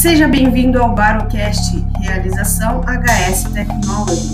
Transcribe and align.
Seja 0.00 0.26
bem-vindo 0.26 0.78
ao 0.78 0.94
Barocast, 0.94 1.76
realização 2.00 2.80
HS 2.80 3.52
Technology. 3.52 4.30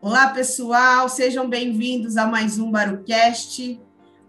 Olá, 0.00 0.28
pessoal, 0.28 1.06
sejam 1.10 1.50
bem-vindos 1.50 2.16
a 2.16 2.26
mais 2.26 2.58
um 2.58 2.70
Barocast. 2.70 3.78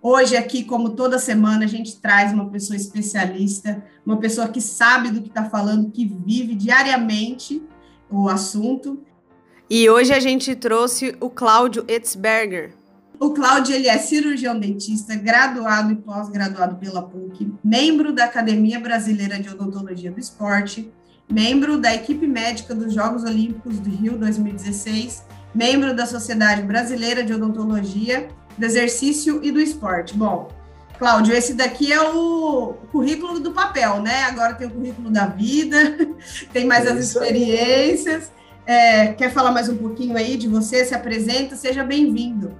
Hoje, 0.01 0.35
aqui, 0.35 0.65
como 0.65 0.89
toda 0.89 1.17
semana, 1.17 1.63
a 1.63 1.67
gente 1.69 1.95
traz 2.01 2.33
uma 2.33 2.49
pessoa 2.49 2.75
especialista, 2.75 3.81
uma 4.05 4.17
pessoa 4.17 4.49
que 4.49 4.59
sabe 4.59 5.09
do 5.09 5.21
que 5.21 5.29
está 5.29 5.45
falando, 5.45 5.89
que 5.89 6.05
vive 6.05 6.53
diariamente 6.53 7.63
o 8.11 8.27
assunto. 8.27 8.99
E 9.69 9.89
hoje 9.89 10.11
a 10.11 10.19
gente 10.19 10.53
trouxe 10.53 11.15
o 11.21 11.29
Cláudio 11.29 11.85
Etzberger. 11.87 12.78
O 13.19 13.31
Cláudio 13.31 13.75
ele 13.75 13.89
é 13.89 13.97
cirurgião 13.97 14.57
dentista, 14.57 15.13
graduado 15.13 15.91
e 15.91 15.95
pós-graduado 15.97 16.77
pela 16.77 17.01
PUC, 17.01 17.53
membro 17.61 18.13
da 18.13 18.23
Academia 18.23 18.79
Brasileira 18.79 19.37
de 19.37 19.49
Odontologia 19.49 20.09
do 20.09 20.21
Esporte, 20.21 20.89
membro 21.29 21.77
da 21.77 21.93
equipe 21.93 22.25
médica 22.25 22.73
dos 22.73 22.93
Jogos 22.93 23.25
Olímpicos 23.25 23.77
do 23.77 23.89
Rio 23.89 24.17
2016, 24.17 25.25
membro 25.53 25.93
da 25.93 26.05
Sociedade 26.05 26.61
Brasileira 26.61 27.21
de 27.21 27.33
Odontologia 27.33 28.29
do 28.57 28.65
exercício 28.65 29.43
e 29.43 29.51
do 29.51 29.59
esporte. 29.59 30.15
Bom, 30.15 30.47
Cláudio, 30.97 31.35
esse 31.35 31.53
daqui 31.53 31.91
é 31.91 32.01
o 32.01 32.75
currículo 32.89 33.41
do 33.41 33.51
papel, 33.51 34.01
né? 34.01 34.23
Agora 34.23 34.53
tem 34.53 34.67
o 34.67 34.71
currículo 34.71 35.09
da 35.09 35.25
vida, 35.25 35.77
tem 36.53 36.65
mais 36.65 36.85
é 36.85 36.91
as 36.91 36.99
experiências. 36.99 38.31
É, 38.65 39.07
quer 39.07 39.29
falar 39.33 39.51
mais 39.51 39.67
um 39.67 39.75
pouquinho 39.75 40.15
aí 40.15 40.37
de 40.37 40.47
você? 40.47 40.85
Se 40.85 40.95
apresenta, 40.95 41.57
seja 41.57 41.83
bem-vindo. 41.83 42.57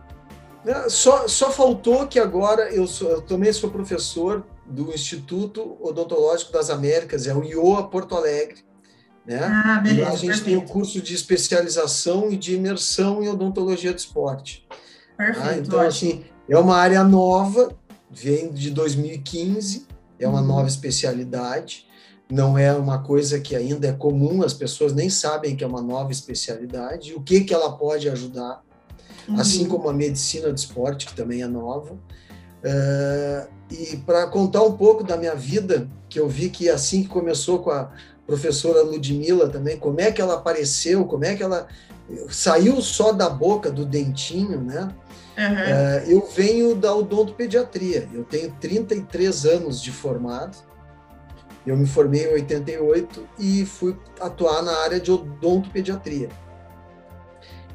Só, 0.89 1.27
só 1.27 1.51
faltou 1.51 2.07
que 2.07 2.19
agora 2.19 2.73
eu, 2.73 2.85
sou, 2.85 3.09
eu 3.09 3.21
também 3.21 3.51
sou 3.53 3.69
professor 3.69 4.45
do 4.65 4.91
Instituto 4.93 5.77
Odontológico 5.81 6.51
das 6.51 6.69
Américas, 6.69 7.25
é 7.27 7.33
o 7.33 7.43
IOA 7.43 7.87
Porto 7.87 8.15
Alegre. 8.15 8.63
Né? 9.25 9.39
Ah, 9.43 9.79
beleza, 9.79 10.01
e 10.01 10.03
a 10.03 10.09
gente 10.11 10.25
perfeito. 10.25 10.45
tem 10.45 10.55
o 10.57 10.61
um 10.61 10.65
curso 10.65 11.01
de 11.01 11.13
especialização 11.13 12.31
e 12.31 12.37
de 12.37 12.55
imersão 12.55 13.23
em 13.23 13.29
odontologia 13.29 13.93
do 13.93 13.97
esporte. 13.97 14.67
Perfeito. 15.15 15.47
Ah, 15.47 15.57
então, 15.57 15.79
assim, 15.81 16.23
é 16.47 16.57
uma 16.57 16.75
área 16.75 17.03
nova, 17.03 17.69
vem 18.09 18.51
de 18.51 18.71
2015, 18.71 19.87
é 20.17 20.27
uma 20.27 20.41
uhum. 20.41 20.47
nova 20.47 20.67
especialidade, 20.67 21.87
não 22.31 22.57
é 22.57 22.73
uma 22.73 23.03
coisa 23.03 23.39
que 23.39 23.55
ainda 23.55 23.87
é 23.87 23.93
comum, 23.93 24.43
as 24.43 24.53
pessoas 24.53 24.93
nem 24.93 25.09
sabem 25.09 25.55
que 25.55 25.63
é 25.63 25.67
uma 25.67 25.81
nova 25.81 26.11
especialidade, 26.11 27.13
o 27.13 27.21
que, 27.21 27.41
que 27.41 27.53
ela 27.53 27.71
pode 27.75 28.09
ajudar, 28.09 28.63
uhum. 29.29 29.39
assim 29.39 29.65
como 29.65 29.89
a 29.89 29.93
medicina 29.93 30.49
do 30.49 30.57
esporte, 30.57 31.05
que 31.05 31.13
também 31.13 31.41
é 31.41 31.47
nova. 31.47 31.93
Uh, 31.93 33.47
e 33.71 33.97
para 33.97 34.27
contar 34.27 34.63
um 34.63 34.75
pouco 34.75 35.03
da 35.03 35.15
minha 35.15 35.35
vida, 35.35 35.87
que 36.09 36.19
eu 36.19 36.27
vi 36.27 36.49
que 36.49 36.69
assim 36.69 37.03
que 37.03 37.09
começou 37.09 37.59
com 37.59 37.71
a 37.71 37.91
professora 38.25 38.81
Ludmilla 38.81 39.47
também, 39.47 39.77
como 39.77 40.01
é 40.01 40.11
que 40.11 40.21
ela 40.21 40.35
apareceu, 40.35 41.05
como 41.05 41.25
é 41.25 41.35
que 41.35 41.43
ela 41.43 41.67
saiu 42.29 42.81
só 42.81 43.11
da 43.11 43.29
boca 43.29 43.71
do 43.71 43.85
dentinho, 43.85 44.59
né? 44.61 44.93
Uhum. 45.37 46.11
eu 46.11 46.27
venho 46.35 46.75
da 46.75 46.93
odontopediatria. 46.93 48.09
Eu 48.13 48.25
tenho 48.25 48.53
33 48.59 49.45
anos 49.45 49.81
de 49.81 49.89
formado. 49.89 50.57
Eu 51.65 51.77
me 51.77 51.85
formei 51.85 52.25
em 52.25 52.33
88 52.33 53.25
e 53.39 53.65
fui 53.65 53.95
atuar 54.19 54.61
na 54.61 54.75
área 54.79 54.99
de 54.99 55.11
odontopediatria. 55.11 56.27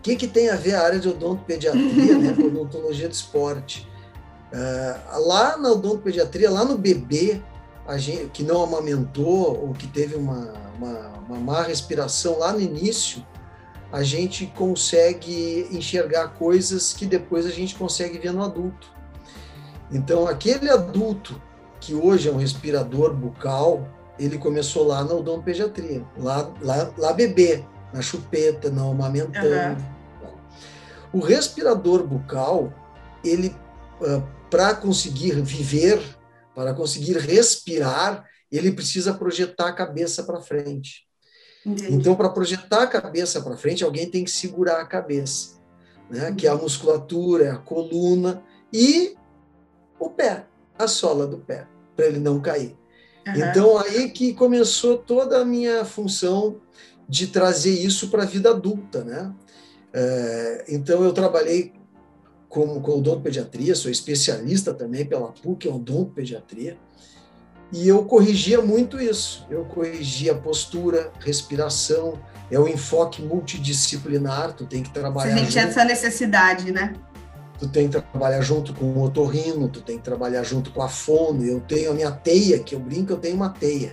Que, 0.05 0.17
que 0.17 0.29
tem 0.29 0.51
a 0.51 0.57
ver 0.57 0.75
a 0.75 0.83
área 0.83 1.01
de 1.01 1.09
odontopediatria 1.09 2.19
né, 2.19 2.35
com 2.35 2.43
odontologia 2.43 3.09
de 3.09 3.15
esporte? 3.15 3.89
Uh, 4.53 5.27
lá 5.27 5.57
na 5.57 5.71
odontopediatria, 5.71 6.51
lá 6.51 6.63
no 6.63 6.77
bebê, 6.77 7.41
gente, 7.97 8.27
que 8.29 8.43
não 8.43 8.63
amamentou 8.63 9.67
ou 9.67 9.73
que 9.73 9.87
teve 9.87 10.15
uma, 10.15 10.53
uma, 10.77 11.09
uma 11.27 11.39
má 11.39 11.63
respiração 11.63 12.39
lá 12.39 12.53
no 12.53 12.61
início, 12.61 13.25
a 13.91 14.03
gente 14.03 14.45
consegue 14.55 15.69
enxergar 15.73 16.35
coisas 16.35 16.93
que 16.93 17.07
depois 17.07 17.47
a 17.47 17.51
gente 17.51 17.75
consegue 17.75 18.19
ver 18.19 18.35
no 18.35 18.45
adulto. 18.45 18.93
Então, 19.91 20.29
aquele 20.29 20.69
adulto 20.69 21.41
que 21.81 21.95
hoje 21.95 22.29
é 22.29 22.33
um 22.33 22.37
respirador 22.37 23.15
bucal, 23.15 23.89
ele 24.19 24.37
começou 24.37 24.87
lá 24.87 25.03
na 25.03 25.15
odontopediatria, 25.15 26.05
lá, 26.19 26.53
lá, 26.61 26.91
lá 26.99 27.13
bebê, 27.15 27.65
na 27.91 28.03
chupeta, 28.03 28.69
não 28.69 28.91
amamentando. 28.91 29.81
Uhum. 29.81 29.94
O 31.15 31.21
respirador 31.21 32.05
bucal, 32.05 32.75
ele, 33.25 33.55
uh, 34.01 34.23
para 34.51 34.75
conseguir 34.75 35.41
viver, 35.43 36.03
para 36.55 36.75
conseguir 36.75 37.17
respirar, 37.17 38.25
ele 38.51 38.73
precisa 38.73 39.15
projetar 39.15 39.69
a 39.69 39.73
cabeça 39.73 40.25
para 40.25 40.41
frente. 40.41 41.07
Entendi. 41.65 41.95
Então, 41.95 42.15
para 42.15 42.29
projetar 42.29 42.83
a 42.83 42.87
cabeça 42.87 43.41
para 43.41 43.57
frente, 43.57 43.85
alguém 43.85 44.11
tem 44.11 44.25
que 44.25 44.31
segurar 44.31 44.81
a 44.81 44.87
cabeça, 44.87 45.61
né? 46.11 46.33
que 46.37 46.47
é 46.47 46.51
a 46.51 46.57
musculatura, 46.57 47.45
é 47.45 47.51
a 47.51 47.59
coluna 47.59 48.43
e 48.73 49.17
o 49.99 50.11
pé, 50.11 50.47
a 50.77 50.87
sola 50.87 51.27
do 51.27 51.39
pé, 51.39 51.67
para 51.97 52.07
ele 52.07 52.19
não 52.19 52.41
cair. 52.41 52.77
Uhum. 53.27 53.35
Então, 53.37 53.79
aí 53.79 54.11
que 54.11 54.35
começou 54.35 54.99
toda 54.99 55.41
a 55.41 55.45
minha 55.45 55.85
função 55.85 56.61
de 57.09 57.29
trazer 57.29 57.73
isso 57.73 58.11
para 58.11 58.25
a 58.25 58.27
vida 58.27 58.51
adulta. 58.51 59.03
Né? 59.03 59.33
É, 59.95 60.65
então, 60.69 61.05
eu 61.05 61.13
trabalhei 61.13 61.73
como, 62.49 62.81
com 62.81 62.99
odontopediatria, 62.99 63.75
sou 63.77 63.91
especialista 63.91 64.75
também 64.75 65.07
pela 65.07 65.29
PUC 65.29 65.69
em 65.69 65.71
odontopediatria. 65.71 66.77
E 67.73 67.89
eu 67.89 68.05
corrigia 68.05 68.61
muito 68.61 69.01
isso. 69.01 69.47
Eu 69.49 69.65
corrigia 69.65 70.35
postura, 70.35 71.13
respiração, 71.21 72.19
é 72.51 72.59
o 72.59 72.69
enfoque 72.69 73.23
multidisciplinar, 73.23 74.53
tu 74.53 74.67
tem 74.67 74.83
que 74.83 74.91
trabalhar. 74.91 75.33
Se 75.33 75.35
a 75.35 75.39
gente 75.39 75.53
tinha 75.53 75.65
essa 75.65 75.85
necessidade, 75.85 76.71
né? 76.71 76.95
Tu 77.59 77.69
tem 77.69 77.89
que 77.89 78.01
trabalhar 78.01 78.41
junto 78.41 78.75
com 78.75 78.87
o 78.87 79.03
otorrino, 79.03 79.69
tu 79.69 79.81
tem 79.81 79.97
que 79.97 80.05
trabalhar 80.05 80.43
junto 80.43 80.71
com 80.73 80.83
a 80.83 80.89
fono. 80.89 81.45
Eu 81.45 81.61
tenho 81.61 81.93
a 81.93 81.95
minha 81.95 82.11
teia, 82.11 82.59
que 82.59 82.75
eu 82.75 82.81
brinco, 82.81 83.13
eu 83.13 83.17
tenho 83.17 83.37
uma 83.37 83.49
teia. 83.49 83.93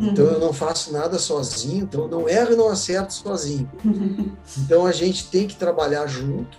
Então 0.00 0.26
uhum. 0.26 0.32
eu 0.32 0.38
não 0.38 0.52
faço 0.52 0.92
nada 0.92 1.18
sozinho, 1.18 1.82
então 1.82 2.02
eu 2.02 2.08
não 2.08 2.28
erro 2.28 2.52
e 2.52 2.56
não 2.56 2.68
acerto 2.68 3.12
sozinho. 3.12 3.70
Uhum. 3.84 4.32
Então 4.58 4.86
a 4.86 4.92
gente 4.92 5.28
tem 5.28 5.46
que 5.46 5.56
trabalhar 5.56 6.06
junto. 6.06 6.56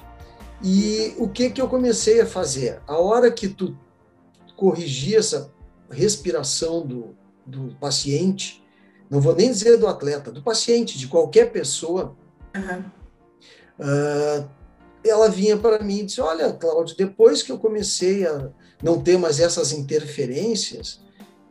E 0.62 1.14
o 1.18 1.30
que 1.30 1.50
que 1.50 1.62
eu 1.62 1.70
comecei 1.70 2.20
a 2.20 2.26
fazer? 2.26 2.82
A 2.86 2.98
hora 2.98 3.32
que 3.32 3.48
tu 3.48 3.78
corrigia 4.58 5.20
essa 5.20 5.54
respiração 5.90 6.86
do, 6.86 7.16
do 7.46 7.76
paciente, 7.80 8.62
não 9.10 9.22
vou 9.22 9.34
nem 9.34 9.50
dizer 9.50 9.78
do 9.78 9.88
atleta, 9.88 10.32
do 10.32 10.44
paciente, 10.44 10.98
de 10.98 11.08
qualquer 11.08 11.52
pessoa, 11.52 12.16
uhum. 12.54 12.84
uh, 13.80 14.50
ela 15.04 15.30
vinha 15.30 15.56
para 15.56 15.82
mim 15.82 16.00
e 16.00 16.06
disse: 16.06 16.20
Olha, 16.20 16.52
Cláudio, 16.52 16.98
depois 16.98 17.42
que 17.42 17.52
eu 17.52 17.58
comecei 17.58 18.28
a 18.28 18.50
não 18.84 19.02
ter 19.02 19.18
mais 19.18 19.40
essas 19.40 19.72
interferências, 19.72 21.02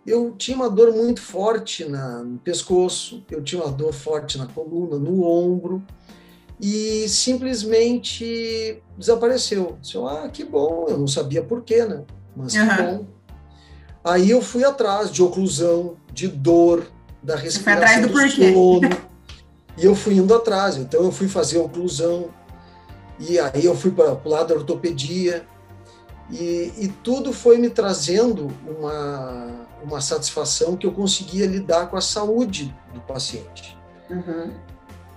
eu 0.08 0.34
tinha 0.36 0.56
uma 0.56 0.70
dor 0.70 0.92
muito 0.92 1.20
forte 1.20 1.84
na, 1.84 2.22
no 2.22 2.38
pescoço, 2.38 3.24
eu 3.30 3.42
tinha 3.42 3.62
uma 3.62 3.70
dor 3.70 3.92
forte 3.92 4.38
na 4.38 4.46
coluna, 4.46 4.98
no 4.98 5.24
ombro, 5.24 5.82
e 6.60 7.08
simplesmente 7.08 8.82
desapareceu. 8.96 9.78
Disse, 9.80 9.98
ah, 9.98 10.28
que 10.32 10.44
bom, 10.44 10.86
eu 10.88 10.98
não 10.98 11.06
sabia 11.06 11.42
por 11.42 11.62
quê, 11.62 11.84
né? 11.84 12.04
Mas 12.34 12.54
uhum. 12.54 12.68
que 12.68 12.82
bom. 12.82 13.06
Aí 14.04 14.30
eu 14.30 14.40
fui 14.40 14.64
atrás 14.64 15.10
de 15.10 15.22
oclusão, 15.22 15.96
de 16.12 16.28
dor, 16.28 16.86
da 17.22 17.36
respiração 17.36 18.02
do, 18.02 18.08
do 18.08 18.30
sono. 18.30 18.80
e 19.76 19.84
eu 19.84 19.94
fui 19.94 20.14
indo 20.14 20.34
atrás. 20.34 20.76
Então 20.76 21.02
eu 21.02 21.12
fui 21.12 21.28
fazer 21.28 21.58
oclusão. 21.58 22.30
E 23.18 23.38
aí 23.38 23.64
eu 23.64 23.74
fui 23.74 23.90
para 23.90 24.18
o 24.24 24.28
lado 24.28 24.48
da 24.48 24.54
ortopedia. 24.54 25.46
E, 26.30 26.72
e, 26.76 26.88
tudo 27.02 27.32
foi 27.32 27.56
me 27.56 27.70
trazendo 27.70 28.48
uma, 28.66 29.66
uma 29.82 30.00
satisfação 30.00 30.76
que 30.76 30.86
eu 30.86 30.92
conseguia 30.92 31.46
lidar 31.46 31.86
com 31.88 31.96
a 31.96 32.00
saúde 32.02 32.74
do 32.92 33.00
paciente. 33.00 33.78
Uhum. 34.10 34.52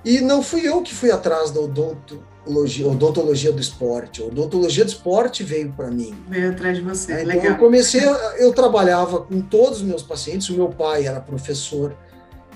E 0.04 0.20
não 0.22 0.42
fui 0.42 0.68
eu 0.68 0.82
que 0.82 0.94
fui 0.94 1.12
atrás 1.12 1.52
da 1.52 1.60
odonto, 1.60 2.24
odontologia 2.46 3.52
do 3.52 3.62
esporte. 3.62 4.22
A 4.22 4.26
odontologia 4.26 4.84
do 4.84 4.88
esporte 4.88 5.44
veio 5.44 5.72
para 5.74 5.92
mim. 5.92 6.16
Veio 6.28 6.52
atrás 6.52 6.78
de 6.78 6.84
você, 6.84 7.14
então, 7.14 7.26
legal. 7.26 7.46
Eu 7.46 7.58
comecei, 7.58 8.02
eu 8.40 8.54
trabalhava 8.54 9.22
com 9.22 9.42
todos 9.42 9.80
os 9.80 9.84
meus 9.84 10.02
pacientes. 10.02 10.50
O 10.50 10.54
meu 10.54 10.70
pai 10.70 11.06
era 11.06 11.20
professor 11.20 11.96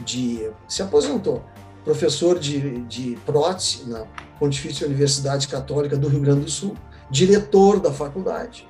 de, 0.04 0.50
se 0.68 0.82
aposentou, 0.82 1.44
professor 1.84 2.40
de, 2.40 2.82
de 2.82 3.18
prótese 3.26 3.88
na 3.88 4.06
Pontifícia 4.40 4.88
Universidade 4.88 5.48
Católica 5.48 5.96
do 5.96 6.08
Rio 6.08 6.20
Grande 6.20 6.46
do 6.46 6.52
Sul, 6.52 6.76
diretor 7.10 7.80
da 7.80 7.92
faculdade. 7.92 8.68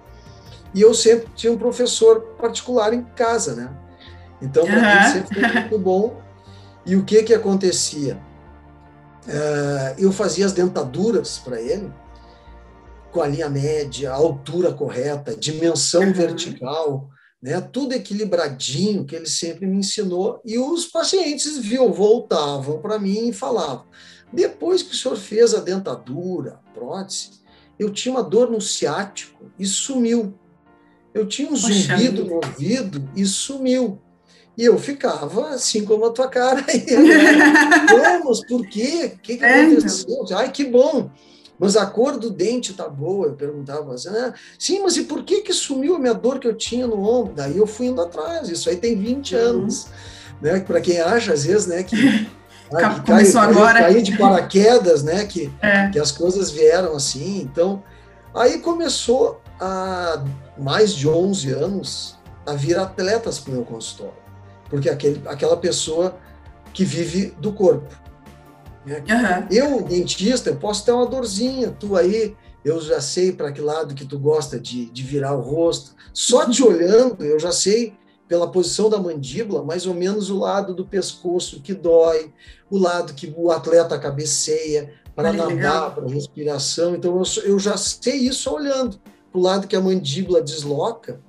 E 0.73 0.81
eu 0.81 0.93
sempre 0.93 1.29
tinha 1.35 1.51
um 1.51 1.57
professor 1.57 2.21
particular 2.37 2.93
em 2.93 3.03
casa, 3.03 3.55
né? 3.55 3.71
Então, 4.41 4.65
para 4.65 4.75
uhum. 4.75 4.81
mim 4.81 5.13
sempre 5.13 5.39
foi 5.39 5.61
muito 5.61 5.79
bom. 5.79 6.21
E 6.85 6.95
o 6.95 7.03
que 7.03 7.23
que 7.23 7.33
acontecia? 7.33 8.19
uh, 9.25 9.95
eu 9.97 10.11
fazia 10.11 10.45
as 10.45 10.53
dentaduras 10.53 11.37
para 11.37 11.61
ele 11.61 11.91
com 13.11 13.21
a 13.21 13.27
linha 13.27 13.49
média, 13.49 14.11
a 14.11 14.15
altura 14.15 14.73
correta, 14.73 15.35
dimensão 15.35 16.03
uhum. 16.03 16.13
vertical, 16.13 17.09
né? 17.41 17.61
Tudo 17.61 17.93
equilibradinho 17.93 19.05
que 19.05 19.15
ele 19.15 19.27
sempre 19.27 19.65
me 19.65 19.77
ensinou. 19.77 20.41
E 20.43 20.59
os 20.59 20.85
pacientes 20.85 21.57
viam, 21.57 21.93
voltavam 21.93 22.79
para 22.79 22.99
mim 22.99 23.29
e 23.29 23.33
falavam: 23.33 23.85
depois 24.33 24.83
que 24.83 24.93
o 24.93 24.97
senhor 24.97 25.15
fez 25.15 25.53
a 25.53 25.61
dentadura, 25.61 26.59
a 26.65 26.71
prótese, 26.71 27.44
eu 27.77 27.92
tinha 27.92 28.13
uma 28.13 28.24
dor 28.24 28.50
no 28.50 28.62
ciático 28.62 29.51
e 29.60 29.66
sumiu. 29.66 30.33
Eu 31.13 31.25
tinha 31.25 31.50
um 31.50 31.56
zumbido 31.56 32.25
no 32.25 32.36
ouvido 32.36 33.10
e 33.16 33.25
sumiu. 33.25 34.00
E 34.57 34.63
eu 34.63 34.77
ficava 34.77 35.50
assim 35.50 35.83
como 35.83 36.06
a 36.06 36.12
tua 36.12 36.27
cara. 36.27 36.63
Vamos, 37.89 38.45
por 38.45 38.66
quê? 38.68 39.13
O 39.16 39.19
que, 39.19 39.38
que 39.38 39.44
é, 39.44 39.63
aconteceu? 39.63 40.25
Ai, 40.33 40.51
que 40.51 40.63
bom. 40.63 41.10
Mas 41.60 41.77
a 41.77 41.86
cor 41.86 42.18
do 42.18 42.30
dente 42.30 42.74
tá 42.74 42.88
boa. 42.88 43.27
Eu 43.27 43.33
perguntava 43.33 43.94
assim, 43.94 44.10
ah, 44.10 44.33
sim, 44.57 44.81
mas 44.81 44.98
e 44.98 45.04
por 45.04 45.24
que, 45.24 45.42
que 45.42 45.54
sumiu 45.54 45.95
a 45.95 46.00
minha 46.00 46.13
dor 46.13 46.39
que 46.39 46.48
eu 46.48 46.56
tinha 46.56 46.88
no 46.88 47.01
ombro? 47.01 47.33
Daí 47.33 47.57
eu 47.57 47.68
fui 47.68 47.88
indo 47.88 48.01
atrás. 48.01 48.50
Isso 48.50 48.69
aí 48.69 48.77
tem 48.77 48.95
20 48.98 49.36
uhum. 49.36 49.42
anos. 49.42 49.88
Né? 50.42 50.60
Para 50.60 50.81
quem 50.81 51.00
acha, 51.00 51.33
às 51.33 51.45
vezes, 51.45 51.68
né, 51.68 51.83
que 51.83 51.95
Começou 53.06 53.41
cai, 53.41 53.50
agora. 53.50 53.79
Cair 53.79 54.01
de 54.01 54.17
paraquedas, 54.17 55.03
né? 55.03 55.25
Que, 55.25 55.51
é. 55.62 55.89
que 55.89 56.00
as 56.00 56.12
coisas 56.12 56.51
vieram 56.51 56.95
assim. 56.95 57.41
Então, 57.41 57.83
aí 58.33 58.59
começou 58.59 59.41
há 59.59 60.23
mais 60.57 60.94
de 60.94 61.07
11 61.07 61.51
anos 61.51 62.19
a 62.45 62.53
vir 62.53 62.77
atletas 62.77 63.39
para 63.39 63.51
o 63.51 63.56
meu 63.56 63.63
consultório 63.63 64.25
porque 64.69 64.89
aquele, 64.89 65.21
aquela 65.27 65.57
pessoa 65.57 66.17
que 66.73 66.83
vive 66.83 67.27
do 67.39 67.53
corpo. 67.53 67.88
Né? 68.85 69.03
Uhum. 69.09 69.47
Eu, 69.50 69.81
dentista, 69.83 70.50
eu 70.50 70.56
posso 70.57 70.85
ter 70.85 70.91
uma 70.91 71.06
dorzinha, 71.06 71.71
tu 71.71 71.95
aí, 71.95 72.35
eu 72.63 72.81
já 72.81 73.00
sei 73.00 73.31
para 73.31 73.51
que 73.51 73.62
lado 73.62 73.95
que 73.95 74.06
tu 74.06 74.19
gosta 74.19 74.59
de, 74.59 74.88
de 74.88 75.03
virar 75.03 75.33
o 75.33 75.41
rosto. 75.41 75.95
Só 76.13 76.50
te 76.50 76.63
olhando, 76.63 77.23
eu 77.23 77.39
já 77.39 77.51
sei 77.51 77.94
pela 78.27 78.51
posição 78.51 78.89
da 78.89 79.00
mandíbula, 79.00 79.63
mais 79.63 79.86
ou 79.86 79.94
menos 79.94 80.30
o 80.30 80.39
lado 80.39 80.74
do 80.74 80.86
pescoço 80.86 81.62
que 81.62 81.74
dói, 81.74 82.33
o 82.69 82.77
lado 82.77 83.13
que 83.13 83.33
o 83.36 83.51
atleta 83.51 84.00
cabeceia 84.00 84.94
para 85.16 85.31
nadar, 85.31 85.94
para 85.94 86.07
respiração. 86.07 86.95
Então 86.95 87.16
eu, 87.16 87.44
eu 87.44 87.60
já 87.60 87.77
sei 87.77 88.16
isso 88.16 88.51
olhando 88.51 89.00
para 89.31 89.39
o 89.39 89.44
lado 89.44 89.68
que 89.68 89.75
a 89.75 89.81
mandíbula 89.81 90.42
desloca, 90.42 91.22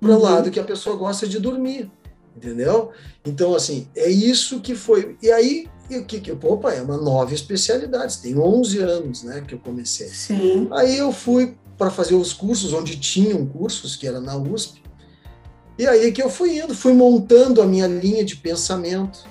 para 0.00 0.10
o 0.10 0.14
uhum. 0.14 0.22
lado 0.22 0.50
que 0.50 0.60
a 0.60 0.64
pessoa 0.64 0.96
gosta 0.96 1.26
de 1.26 1.38
dormir 1.38 1.90
entendeu? 2.36 2.90
Então, 3.24 3.54
assim, 3.54 3.88
é 3.94 4.08
isso 4.08 4.60
que 4.60 4.74
foi. 4.74 5.16
E 5.22 5.30
aí, 5.30 5.68
o 5.90 6.04
que 6.04 6.20
que. 6.20 6.32
Opa, 6.32 6.72
é 6.72 6.82
uma 6.82 6.96
nova 6.96 7.32
especialidade, 7.32 8.18
tem 8.18 8.38
11 8.38 8.78
anos, 8.80 9.22
né, 9.22 9.42
que 9.46 9.54
eu 9.54 9.58
comecei. 9.58 10.08
Sim. 10.08 10.68
Aí 10.72 10.98
eu 10.98 11.12
fui 11.12 11.56
para 11.78 11.90
fazer 11.90 12.14
os 12.14 12.32
cursos, 12.32 12.72
onde 12.72 12.98
tinham 12.98 13.46
cursos, 13.46 13.96
que 13.96 14.06
era 14.06 14.20
na 14.20 14.36
USP. 14.36 14.82
E 15.78 15.86
aí 15.86 16.12
que 16.12 16.22
eu 16.22 16.30
fui 16.30 16.58
indo, 16.58 16.74
fui 16.74 16.92
montando 16.92 17.60
a 17.60 17.66
minha 17.66 17.86
linha 17.86 18.24
de 18.24 18.36
pensamento. 18.36 19.24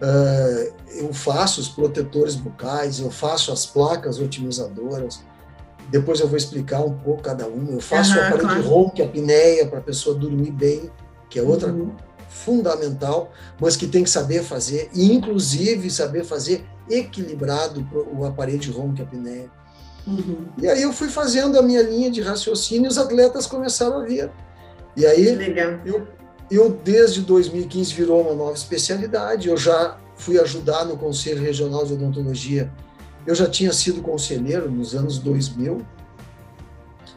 Uh, 0.00 0.72
eu 1.00 1.12
faço 1.12 1.60
os 1.60 1.68
protetores 1.68 2.34
bucais, 2.34 3.00
eu 3.00 3.10
faço 3.10 3.52
as 3.52 3.66
placas 3.66 4.18
otimizadoras. 4.18 5.20
Depois 5.90 6.20
eu 6.20 6.28
vou 6.28 6.36
explicar 6.36 6.82
um 6.82 6.92
pouco 6.98 7.22
cada 7.22 7.46
uma. 7.46 7.70
Eu 7.70 7.80
faço 7.80 8.12
uhum, 8.12 8.18
o 8.18 8.20
aparelho 8.20 8.40
claro. 8.40 8.62
de 8.62 8.68
ronco, 8.68 9.02
a 9.02 9.04
apneia, 9.04 9.66
para 9.66 9.78
a 9.78 9.82
pessoa 9.82 10.14
dormir 10.14 10.50
bem, 10.50 10.90
que 11.30 11.38
é 11.38 11.42
outra 11.42 11.72
uhum 11.72 11.92
fundamental, 12.28 13.32
mas 13.60 13.76
que 13.76 13.86
tem 13.86 14.04
que 14.04 14.10
saber 14.10 14.42
fazer, 14.42 14.90
e 14.94 15.12
inclusive 15.12 15.90
saber 15.90 16.24
fazer 16.24 16.64
equilibrado 16.88 17.86
o 18.16 18.24
aparelho 18.24 18.58
de 18.58 18.70
ronco 18.70 18.98
e 18.98 19.02
apneia. 19.02 19.50
Uhum. 20.06 20.46
E 20.56 20.68
aí 20.68 20.82
eu 20.82 20.92
fui 20.92 21.08
fazendo 21.08 21.58
a 21.58 21.62
minha 21.62 21.82
linha 21.82 22.10
de 22.10 22.22
raciocínio 22.22 22.86
e 22.86 22.88
os 22.88 22.96
atletas 22.96 23.46
começaram 23.46 24.00
a 24.00 24.04
vir. 24.04 24.30
E 24.98 25.06
aí 25.06 25.38
eu, 25.86 26.08
eu 26.50 26.70
desde 26.70 27.22
2015 27.22 27.94
virou 27.94 28.20
uma 28.20 28.34
nova 28.34 28.54
especialidade, 28.54 29.48
eu 29.48 29.56
já 29.56 29.96
fui 30.16 30.40
ajudar 30.40 30.84
no 30.84 30.96
Conselho 30.96 31.40
Regional 31.40 31.86
de 31.86 31.92
Odontologia, 31.92 32.68
eu 33.24 33.32
já 33.32 33.48
tinha 33.48 33.72
sido 33.72 34.02
conselheiro 34.02 34.68
nos 34.68 34.96
anos 34.96 35.20
2000, 35.20 35.86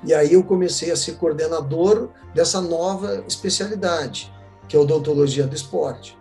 e 0.03 0.13
aí 0.13 0.33
eu 0.33 0.43
comecei 0.43 0.91
a 0.91 0.95
ser 0.95 1.13
coordenador 1.13 2.09
dessa 2.35 2.61
nova 2.61 3.23
especialidade 3.27 4.31
que 4.67 4.75
é 4.75 4.79
odontologia 4.79 5.47
do 5.47 5.55
esporte. 5.55 6.15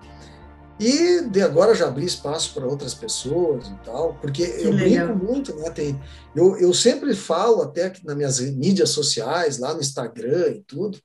E 0.80 1.20
de 1.28 1.42
agora 1.42 1.74
já 1.74 1.88
abri 1.88 2.06
espaço 2.06 2.54
para 2.54 2.66
outras 2.66 2.94
pessoas 2.94 3.68
e 3.68 3.74
tal, 3.84 4.14
porque 4.14 4.46
que 4.46 4.64
eu 4.64 4.72
legal. 4.72 5.08
brinco 5.08 5.24
muito, 5.26 5.54
né? 5.56 5.68
Tem, 5.68 6.00
eu, 6.34 6.56
eu 6.56 6.72
sempre 6.72 7.14
falo 7.14 7.60
até 7.60 7.90
que 7.90 8.04
nas 8.04 8.16
minhas 8.16 8.40
mídias 8.40 8.88
sociais, 8.88 9.58
lá 9.58 9.74
no 9.74 9.80
Instagram 9.80 10.48
e 10.48 10.62
tudo, 10.62 10.98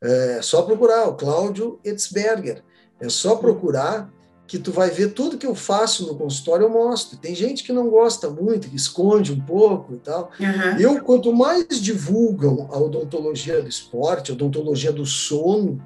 é 0.00 0.40
só 0.42 0.62
procurar 0.62 1.08
o 1.08 1.14
Cláudio 1.14 1.78
Etzberger. 1.84 2.62
É 3.00 3.08
só 3.08 3.36
procurar 3.36 4.10
que 4.46 4.58
tu 4.58 4.72
vai 4.72 4.88
ver 4.90 5.12
tudo 5.12 5.36
que 5.36 5.46
eu 5.46 5.54
faço 5.54 6.06
no 6.06 6.16
consultório, 6.16 6.64
eu 6.64 6.70
mostro. 6.70 7.18
Tem 7.18 7.34
gente 7.34 7.62
que 7.62 7.72
não 7.72 7.90
gosta 7.90 8.30
muito, 8.30 8.68
que 8.68 8.76
esconde 8.76 9.30
um 9.30 9.40
pouco 9.40 9.94
e 9.94 9.98
tal. 9.98 10.30
Uhum. 10.40 10.80
Eu, 10.80 11.02
quanto 11.02 11.32
mais 11.34 11.66
divulgam 11.68 12.66
a 12.72 12.78
odontologia 12.78 13.60
do 13.60 13.68
esporte, 13.68 14.30
a 14.30 14.34
odontologia 14.34 14.90
do 14.90 15.04
sono, 15.04 15.82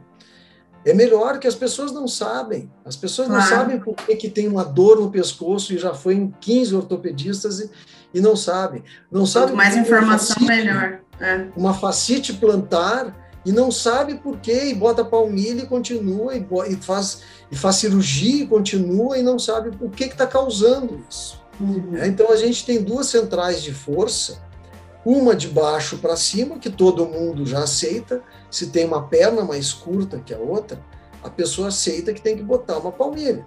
é 0.84 0.94
melhor 0.94 1.40
que 1.40 1.48
as 1.48 1.56
pessoas 1.56 1.90
não 1.90 2.06
sabem. 2.06 2.70
As 2.84 2.94
pessoas 2.94 3.26
claro. 3.26 3.42
não 3.42 3.48
sabem 3.48 3.80
por 3.80 3.96
que, 3.96 4.14
que 4.14 4.30
tem 4.30 4.46
uma 4.46 4.64
dor 4.64 5.00
no 5.00 5.10
pescoço 5.10 5.72
e 5.72 5.78
já 5.78 5.92
foi 5.92 6.14
em 6.14 6.32
15 6.40 6.76
ortopedistas 6.76 7.58
e, 7.58 7.70
e 8.14 8.20
não 8.20 8.36
sabem. 8.36 8.84
Não 9.10 9.26
sabem 9.26 9.56
mais 9.56 9.76
informação, 9.76 10.36
facite, 10.36 10.44
melhor. 10.44 11.00
É. 11.20 11.46
Uma 11.56 11.74
facite 11.74 12.32
plantar 12.32 13.21
e 13.44 13.52
não 13.52 13.70
sabe 13.70 14.14
por 14.16 14.38
quê, 14.38 14.66
e 14.66 14.74
bota 14.74 15.04
palmilha 15.04 15.62
e 15.62 15.66
continua, 15.66 16.34
e, 16.36 16.46
e, 16.68 16.76
faz, 16.76 17.22
e 17.50 17.56
faz 17.56 17.76
cirurgia 17.76 18.44
e 18.44 18.46
continua, 18.46 19.18
e 19.18 19.22
não 19.22 19.38
sabe 19.38 19.70
o 19.80 19.90
que 19.90 20.04
está 20.04 20.26
causando 20.26 21.04
isso. 21.10 21.40
Uhum. 21.60 21.96
É, 21.96 22.06
então 22.06 22.30
a 22.30 22.36
gente 22.36 22.64
tem 22.64 22.82
duas 22.82 23.06
centrais 23.06 23.62
de 23.62 23.72
força 23.72 24.40
uma 25.04 25.34
de 25.34 25.48
baixo 25.48 25.98
para 25.98 26.16
cima, 26.16 26.58
que 26.58 26.70
todo 26.70 27.06
mundo 27.06 27.44
já 27.44 27.64
aceita. 27.64 28.22
Se 28.50 28.68
tem 28.68 28.84
uma 28.84 29.02
perna 29.08 29.44
mais 29.44 29.72
curta 29.72 30.20
que 30.24 30.32
a 30.32 30.38
outra, 30.38 30.80
a 31.22 31.30
pessoa 31.30 31.68
aceita 31.68 32.12
que 32.12 32.20
tem 32.20 32.36
que 32.36 32.42
botar 32.42 32.78
uma 32.78 32.92
palmilha. 32.92 33.46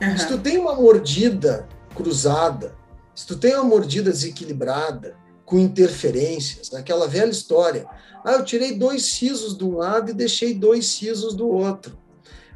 Uhum. 0.00 0.18
Se 0.18 0.28
tu 0.28 0.38
tem 0.38 0.58
uma 0.58 0.74
mordida 0.74 1.66
cruzada, 1.94 2.74
se 3.14 3.26
tu 3.26 3.36
tem 3.36 3.54
uma 3.54 3.64
mordida 3.64 4.10
desequilibrada, 4.10 5.16
com 5.50 5.58
interferências, 5.58 6.72
aquela 6.72 7.08
velha 7.08 7.28
história. 7.28 7.84
Ah, 8.24 8.34
eu 8.34 8.44
tirei 8.44 8.78
dois 8.78 9.14
sisos 9.14 9.58
de 9.58 9.64
um 9.64 9.78
lado 9.78 10.12
e 10.12 10.14
deixei 10.14 10.54
dois 10.54 10.86
sisos 10.86 11.34
do 11.34 11.48
outro. 11.48 11.98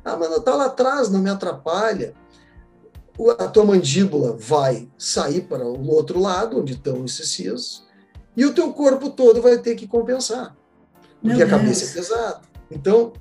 Ah, 0.04 0.16
mas 0.16 0.30
não 0.30 0.36
está 0.36 0.54
lá 0.54 0.66
atrás, 0.66 1.10
não 1.10 1.18
me 1.18 1.28
atrapalha. 1.28 2.14
A 3.36 3.48
tua 3.48 3.64
mandíbula 3.64 4.36
vai 4.38 4.88
sair 4.96 5.40
para 5.40 5.66
o 5.66 5.90
outro 5.90 6.20
lado, 6.20 6.60
onde 6.60 6.74
estão 6.74 7.04
esses 7.04 7.30
sisos, 7.30 7.84
e 8.36 8.46
o 8.46 8.54
teu 8.54 8.72
corpo 8.72 9.10
todo 9.10 9.42
vai 9.42 9.58
ter 9.58 9.74
que 9.74 9.88
compensar, 9.88 10.56
porque 11.20 11.38
Meu 11.38 11.46
a 11.46 11.50
cabeça 11.50 11.80
Deus. 11.80 11.90
é 11.90 11.94
pesada. 11.94 12.40
Então, 12.70 13.12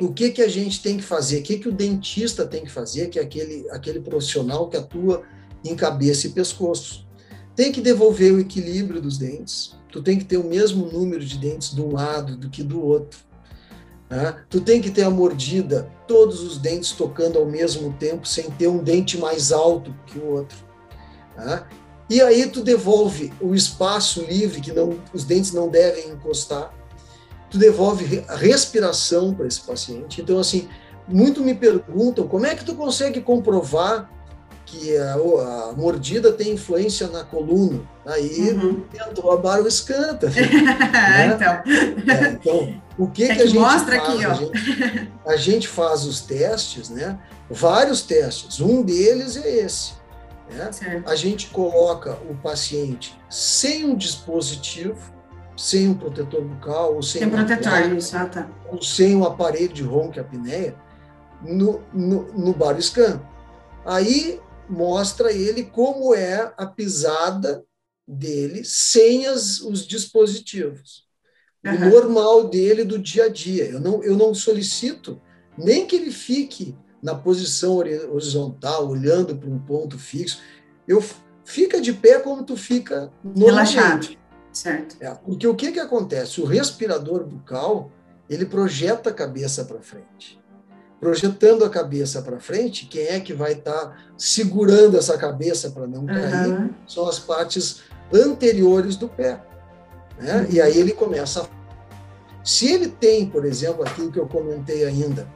o 0.00 0.12
que 0.12 0.30
que 0.30 0.42
a 0.42 0.48
gente 0.48 0.82
tem 0.82 0.96
que 0.96 1.02
fazer? 1.04 1.40
O 1.40 1.42
que 1.44 1.58
que 1.58 1.68
o 1.68 1.72
dentista 1.72 2.44
tem 2.44 2.64
que 2.64 2.70
fazer? 2.70 3.08
Que 3.08 3.20
é 3.20 3.22
aquele 3.22 3.68
aquele 3.70 4.00
profissional 4.00 4.68
que 4.68 4.76
atua 4.76 5.22
em 5.64 5.76
cabeça 5.76 6.26
e 6.26 6.30
pescoço. 6.30 7.08
Tem 7.60 7.70
que 7.70 7.82
devolver 7.82 8.32
o 8.32 8.40
equilíbrio 8.40 9.02
dos 9.02 9.18
dentes. 9.18 9.76
Tu 9.92 10.02
tem 10.02 10.18
que 10.18 10.24
ter 10.24 10.38
o 10.38 10.44
mesmo 10.44 10.86
número 10.86 11.22
de 11.22 11.36
dentes 11.36 11.74
de 11.74 11.82
um 11.82 11.92
lado 11.92 12.34
do 12.34 12.48
que 12.48 12.62
do 12.62 12.82
outro. 12.82 13.18
Né? 14.08 14.34
Tu 14.48 14.62
tem 14.62 14.80
que 14.80 14.90
ter 14.90 15.02
a 15.02 15.10
mordida, 15.10 15.86
todos 16.08 16.40
os 16.40 16.56
dentes 16.56 16.92
tocando 16.92 17.38
ao 17.38 17.44
mesmo 17.44 17.92
tempo, 18.00 18.26
sem 18.26 18.50
ter 18.52 18.66
um 18.66 18.82
dente 18.82 19.18
mais 19.18 19.52
alto 19.52 19.94
que 20.06 20.18
o 20.18 20.24
outro. 20.28 20.56
Né? 21.36 21.62
E 22.08 22.22
aí 22.22 22.46
tu 22.46 22.62
devolve 22.62 23.30
o 23.42 23.54
espaço 23.54 24.22
livre 24.22 24.62
que 24.62 24.72
não, 24.72 24.98
os 25.12 25.24
dentes 25.24 25.52
não 25.52 25.68
devem 25.68 26.08
encostar. 26.08 26.72
Tu 27.50 27.58
devolve 27.58 28.24
a 28.26 28.36
respiração 28.36 29.34
para 29.34 29.46
esse 29.46 29.60
paciente. 29.60 30.22
Então 30.22 30.38
assim, 30.38 30.66
muito 31.06 31.42
me 31.42 31.54
perguntam 31.54 32.26
como 32.26 32.46
é 32.46 32.54
que 32.54 32.64
tu 32.64 32.74
consegue 32.74 33.20
comprovar 33.20 34.10
que 34.70 34.96
a, 34.96 35.14
a 35.14 35.72
mordida 35.76 36.32
tem 36.32 36.52
influência 36.52 37.08
na 37.08 37.24
coluna. 37.24 37.80
Aí 38.06 38.52
uhum. 38.52 38.84
entrou 38.94 39.32
a 39.32 39.36
Bárbara 39.36 39.70
Scanta. 39.70 40.30
né? 40.30 41.26
então. 41.34 41.52
É, 42.14 42.30
então, 42.30 42.82
o 42.96 43.08
que, 43.08 43.24
é 43.24 43.28
que, 43.28 43.34
que, 43.34 43.42
a 43.42 43.46
gente 43.46 43.58
mostra 43.58 44.00
faz? 44.00 44.14
Aqui, 44.14 44.26
ó. 44.26 44.30
A 44.30 44.34
gente, 44.34 45.12
a 45.26 45.36
gente 45.36 45.68
faz 45.68 46.04
os 46.04 46.20
testes, 46.20 46.88
né? 46.88 47.18
Vários 47.50 48.02
testes. 48.02 48.60
Um 48.60 48.82
deles 48.82 49.36
é 49.36 49.56
esse. 49.56 49.94
Né? 50.50 50.70
A 51.04 51.16
gente 51.16 51.48
coloca 51.48 52.16
o 52.28 52.36
paciente 52.36 53.18
sem 53.28 53.84
um 53.84 53.96
dispositivo, 53.96 55.12
sem 55.56 55.88
um 55.88 55.94
protetor 55.94 56.42
bucal, 56.42 56.94
ou 56.94 57.02
sem, 57.02 57.22
sem 57.22 57.30
protetor, 57.30 57.92
isso, 57.96 58.16
ah, 58.16 58.26
tá. 58.26 58.48
ou 58.70 58.80
sem 58.80 59.16
um 59.16 59.24
aparelho 59.24 59.72
de 59.72 59.82
ronca 59.82 60.20
apneia, 60.20 60.76
no, 61.42 61.82
no, 61.92 62.22
no. 62.32 62.56
Aí 63.84 64.40
mostra 64.70 65.32
ele 65.32 65.64
como 65.64 66.14
é 66.14 66.54
a 66.56 66.64
pisada 66.64 67.64
dele 68.06 68.64
sem 68.64 69.26
as, 69.26 69.60
os 69.60 69.86
dispositivos. 69.86 71.08
Uhum. 71.64 71.74
O 71.74 71.90
normal 71.90 72.48
dele 72.48 72.84
do 72.84 72.98
dia 72.98 73.24
a 73.24 73.28
dia. 73.28 73.64
Eu 73.64 73.80
não, 73.80 74.02
eu 74.02 74.16
não 74.16 74.32
solicito 74.32 75.20
nem 75.58 75.86
que 75.86 75.96
ele 75.96 76.10
fique 76.10 76.76
na 77.02 77.14
posição 77.14 77.76
horizontal, 77.76 78.88
olhando 78.88 79.36
para 79.36 79.50
um 79.50 79.58
ponto 79.58 79.98
fixo. 79.98 80.40
Eu 80.86 81.02
fica 81.44 81.80
de 81.80 81.92
pé 81.92 82.18
como 82.20 82.44
tu 82.44 82.56
fica 82.56 83.12
normalmente. 83.22 83.74
Relaxado. 83.74 84.20
Certo. 84.52 84.96
É, 85.00 85.10
porque 85.14 85.46
o 85.46 85.54
que, 85.54 85.72
que 85.72 85.80
acontece? 85.80 86.40
O 86.40 86.44
respirador 86.44 87.24
bucal, 87.24 87.92
ele 88.28 88.46
projeta 88.46 89.10
a 89.10 89.14
cabeça 89.14 89.64
para 89.64 89.80
frente. 89.80 90.39
Projetando 91.00 91.64
a 91.64 91.70
cabeça 91.70 92.20
para 92.20 92.38
frente, 92.38 92.86
quem 92.86 93.06
é 93.06 93.18
que 93.20 93.32
vai 93.32 93.52
estar 93.52 93.72
tá 93.72 93.96
segurando 94.18 94.98
essa 94.98 95.16
cabeça 95.16 95.70
para 95.70 95.86
não 95.86 96.04
cair? 96.04 96.52
Uhum. 96.52 96.70
São 96.86 97.08
as 97.08 97.18
partes 97.18 97.82
anteriores 98.12 98.96
do 98.96 99.08
pé. 99.08 99.40
Né? 100.18 100.36
Uhum. 100.42 100.46
E 100.50 100.60
aí 100.60 100.78
ele 100.78 100.92
começa 100.92 101.42
a... 101.42 101.46
Se 102.44 102.70
ele 102.70 102.88
tem, 102.88 103.26
por 103.26 103.44
exemplo, 103.44 103.82
aquilo 103.82 104.12
que 104.12 104.18
eu 104.18 104.26
comentei 104.26 104.84
ainda, 104.84 105.26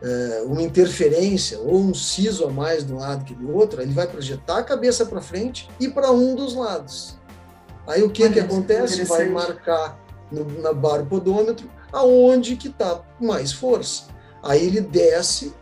é, 0.00 0.42
uma 0.46 0.62
interferência 0.62 1.58
ou 1.58 1.76
um 1.76 1.92
siso 1.92 2.46
a 2.46 2.50
mais 2.50 2.86
de 2.86 2.92
um 2.92 2.98
lado 2.98 3.24
que 3.24 3.34
do 3.34 3.52
outro, 3.54 3.82
ele 3.82 3.92
vai 3.92 4.06
projetar 4.06 4.58
a 4.58 4.62
cabeça 4.62 5.04
para 5.04 5.20
frente 5.20 5.68
e 5.80 5.88
para 5.88 6.12
um 6.12 6.34
dos 6.34 6.54
lados. 6.54 7.18
Aí 7.86 8.02
o 8.02 8.10
que, 8.10 8.28
que 8.30 8.38
acontece? 8.38 9.02
Vai 9.04 9.28
marcar 9.28 9.98
no, 10.30 10.44
na 10.60 10.72
barra 10.72 11.04
podômetro 11.04 11.68
aonde 11.92 12.54
que 12.54 12.68
está 12.68 13.02
mais 13.20 13.52
força. 13.52 14.04
Aí 14.42 14.64
ele 14.64 14.80
desce, 14.80 15.52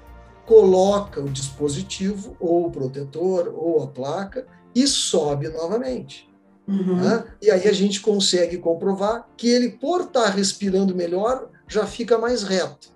coloca 0.44 1.20
o 1.20 1.28
dispositivo, 1.28 2.36
ou 2.38 2.66
o 2.66 2.70
protetor, 2.70 3.52
ou 3.54 3.82
a 3.82 3.86
placa, 3.86 4.46
e 4.74 4.86
sobe 4.86 5.48
novamente. 5.48 6.28
Uhum. 6.68 6.96
Né? 6.96 7.24
E 7.40 7.50
aí 7.50 7.68
a 7.68 7.72
gente 7.72 8.00
consegue 8.00 8.58
comprovar 8.58 9.28
que 9.36 9.48
ele, 9.48 9.70
por 9.70 10.02
estar 10.02 10.28
respirando 10.30 10.94
melhor, 10.94 11.48
já 11.68 11.86
fica 11.86 12.18
mais 12.18 12.42
reto. 12.42 12.94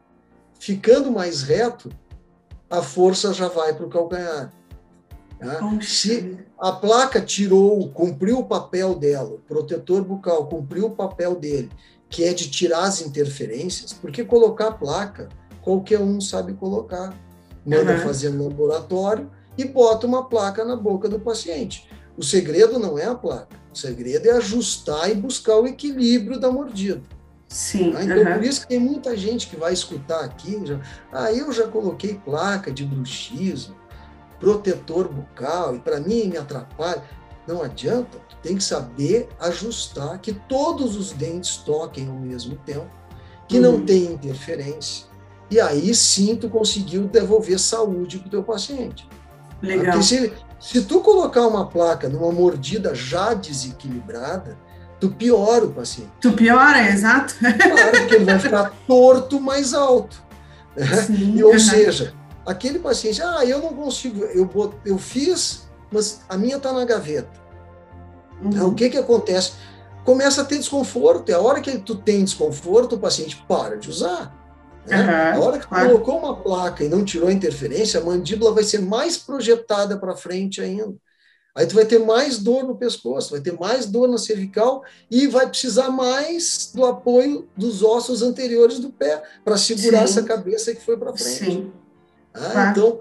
Ficando 0.59 1.11
mais 1.11 1.43
reto, 1.43 1.91
a 2.69 2.83
força 2.83 3.33
já 3.33 3.49
vai 3.49 3.75
para 3.75 3.87
o 3.87 3.91
calcanhar. 3.91 4.53
Né? 5.41 5.79
Se 5.83 6.39
a 6.59 6.73
placa 6.73 7.21
tirou, 7.21 7.89
cumpriu 7.91 8.41
o 8.41 8.45
papel 8.45 8.95
dela, 8.95 9.31
o 9.31 9.39
protetor 9.39 10.05
bucal 10.05 10.47
cumpriu 10.47 10.87
o 10.87 10.95
papel 10.95 11.35
dele, 11.35 11.71
que 12.09 12.25
é 12.25 12.35
de 12.35 12.51
tirar 12.51 12.85
as 12.85 13.01
interferências, 13.01 13.93
porque 13.93 14.23
colocar 14.23 14.69
a 14.69 14.73
placa, 14.73 15.29
qualquer 15.63 16.01
um 16.01 16.21
sabe 16.21 16.55
colocar. 16.55 17.15
Manda 17.65 17.93
uhum. 17.93 18.01
fazer 18.01 18.31
no 18.31 18.49
laboratório 18.49 19.31
e 19.57 19.65
bota 19.65 20.07
uma 20.07 20.29
placa 20.29 20.65
na 20.65 20.77
boca 20.77 21.09
do 21.09 21.21
paciente. 21.21 21.89
O 22.17 22.23
segredo 22.23 22.79
não 22.79 22.99
é 22.99 23.07
a 23.07 23.15
placa, 23.15 23.57
o 23.73 23.79
segredo 23.79 24.27
é 24.27 24.33
ajustar 24.33 25.11
e 25.11 25.15
buscar 25.15 25.57
o 25.57 25.67
equilíbrio 25.67 26.39
da 26.39 26.51
mordida. 26.51 27.03
Sim. 27.49 27.93
Ah, 27.97 28.05
então, 28.05 28.19
uhum. 28.19 28.35
por 28.35 28.45
isso 28.45 28.61
que 28.61 28.69
tem 28.69 28.79
muita 28.79 29.17
gente 29.17 29.49
que 29.49 29.57
vai 29.57 29.73
escutar 29.73 30.21
aqui, 30.21 30.61
já, 30.65 30.81
ah, 31.13 31.33
eu 31.33 31.53
já 31.53 31.67
coloquei 31.67 32.15
placa 32.15 32.71
de 32.71 32.85
bruxismo, 32.85 33.75
protetor 34.39 35.09
bucal, 35.09 35.75
e 35.75 35.81
para 35.81 35.99
mim 36.01 36.29
me 36.29 36.37
atrapalha. 36.37 37.03
Não 37.49 37.63
adianta, 37.63 38.19
tu 38.29 38.37
tem 38.43 38.57
que 38.57 38.63
saber 38.63 39.29
ajustar 39.41 40.21
que 40.21 40.33
todos 40.33 40.97
os 40.97 41.13
dentes 41.13 41.57
toquem 41.57 42.09
ao 42.09 42.15
mesmo 42.15 42.55
tempo, 42.65 42.89
que 43.49 43.57
uhum. 43.57 43.63
não 43.63 43.85
tem 43.85 44.05
interferência. 44.05 45.10
E 45.51 45.61
aí 45.61 45.95
sim 45.95 46.37
tu 46.37 46.49
conseguiu 46.49 47.09
devolver 47.09 47.59
saúde 47.59 48.19
para 48.19 48.29
o 48.29 48.31
teu 48.31 48.43
paciente. 48.43 49.09
Legal. 49.61 49.93
Porque 49.93 50.03
se, 50.03 50.33
se 50.61 50.83
tu 50.83 51.01
colocar 51.01 51.47
uma 51.47 51.67
placa 51.67 52.09
numa 52.09 52.31
mordida 52.31 52.95
já 52.95 53.35
desequilibrada, 53.35 54.57
tu 55.01 55.11
piora 55.11 55.65
o 55.65 55.73
paciente. 55.73 56.11
Tu 56.21 56.33
piora, 56.33 56.89
exato. 56.89 57.35
Claro, 57.39 57.99
porque 57.99 58.15
ele 58.15 58.25
vai 58.25 58.39
ficar 58.39 58.73
torto 58.87 59.41
mais 59.41 59.75
alto. 59.75 60.23
Sim, 61.07 61.37
e, 61.37 61.43
ou 61.43 61.59
seja, 61.59 62.15
aquele 62.47 62.79
paciente, 62.79 63.21
ah, 63.23 63.45
eu 63.45 63.61
não 63.61 63.75
consigo, 63.75 64.25
eu, 64.25 64.49
eu 64.85 64.99
fiz, 64.99 65.69
mas 65.91 66.21
a 66.29 66.37
minha 66.37 66.57
está 66.57 66.73
na 66.73 66.85
gaveta. 66.85 67.31
Uhum. 68.41 68.51
Então, 68.51 68.69
o 68.69 68.75
que, 68.75 68.89
que 68.89 68.99
acontece? 68.99 69.53
Começa 70.05 70.43
a 70.43 70.45
ter 70.45 70.59
desconforto, 70.59 71.31
e 71.31 71.35
a 71.35 71.41
hora 71.41 71.61
que 71.61 71.77
tu 71.79 71.95
tem 71.95 72.25
desconforto, 72.25 72.95
o 72.95 72.99
paciente 72.99 73.43
para 73.49 73.77
de 73.77 73.91
usar. 73.91 74.40
Né? 74.87 74.97
Uhum, 74.97 75.43
a 75.43 75.45
hora 75.45 75.59
que 75.59 75.67
tu 75.67 75.75
colocou 75.75 76.19
uma 76.19 76.37
placa 76.37 76.85
e 76.85 76.89
não 76.89 77.05
tirou 77.05 77.29
a 77.29 77.33
interferência, 77.33 78.01
a 78.01 78.05
mandíbula 78.05 78.53
vai 78.53 78.65
ser 78.65 78.81
mais 78.81 79.17
projetada 79.19 79.99
para 79.99 80.17
frente 80.17 80.61
ainda. 80.61 80.95
Aí 81.55 81.67
tu 81.67 81.75
vai 81.75 81.85
ter 81.85 81.99
mais 81.99 82.39
dor 82.39 82.65
no 82.65 82.77
pescoço, 82.77 83.33
vai 83.33 83.41
ter 83.41 83.53
mais 83.59 83.85
dor 83.85 84.09
na 84.09 84.19
cervical 84.19 84.83
e 85.11 85.27
vai 85.27 85.49
precisar 85.49 85.91
mais 85.91 86.71
do 86.75 86.85
apoio 86.87 87.49
dos 87.57 87.83
ossos 87.83 88.23
anteriores 88.23 88.79
do 88.79 88.91
pé 88.91 89.23
para 89.45 89.57
segurar 89.57 89.99
Sim. 89.99 90.05
essa 90.05 90.23
cabeça 90.23 90.75
que 90.75 90.85
foi 90.85 90.97
para 90.97 91.17
frente. 91.17 91.45
Sim. 91.45 91.73
Ah, 92.33 92.71
Então, 92.71 93.01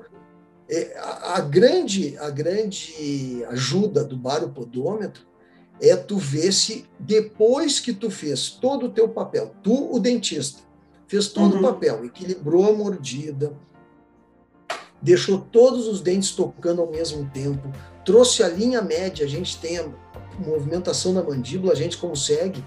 é, 0.68 0.98
a, 0.98 1.38
a, 1.38 1.42
grande, 1.42 2.18
a 2.18 2.30
grande 2.30 3.46
ajuda 3.50 4.04
do 4.04 4.18
baropodômetro 4.18 5.28
é 5.80 5.96
tu 5.96 6.18
ver 6.18 6.52
se 6.52 6.86
depois 7.00 7.80
que 7.80 7.94
tu 7.94 8.10
fez 8.10 8.50
todo 8.50 8.88
o 8.88 8.90
teu 8.90 9.08
papel, 9.08 9.56
tu, 9.64 9.94
o 9.94 10.00
dentista, 10.00 10.62
fez 11.10 11.28
todo 11.28 11.56
uhum. 11.56 11.60
o 11.60 11.64
papel, 11.64 12.06
equilibrou 12.06 12.70
a 12.70 12.72
mordida, 12.72 13.52
deixou 15.02 15.40
todos 15.40 15.88
os 15.88 16.00
dentes 16.00 16.32
tocando 16.32 16.82
ao 16.82 16.90
mesmo 16.90 17.30
tempo, 17.32 17.70
trouxe 18.06 18.44
a 18.44 18.48
linha 18.48 18.82
média, 18.82 19.26
a 19.26 19.30
gente 19.30 19.58
tem 19.58 19.80
a 19.80 19.90
movimentação 20.38 21.14
da 21.14 21.24
mandíbula, 21.24 21.74
a 21.74 21.76
gente 21.76 21.98
consegue 21.98 22.64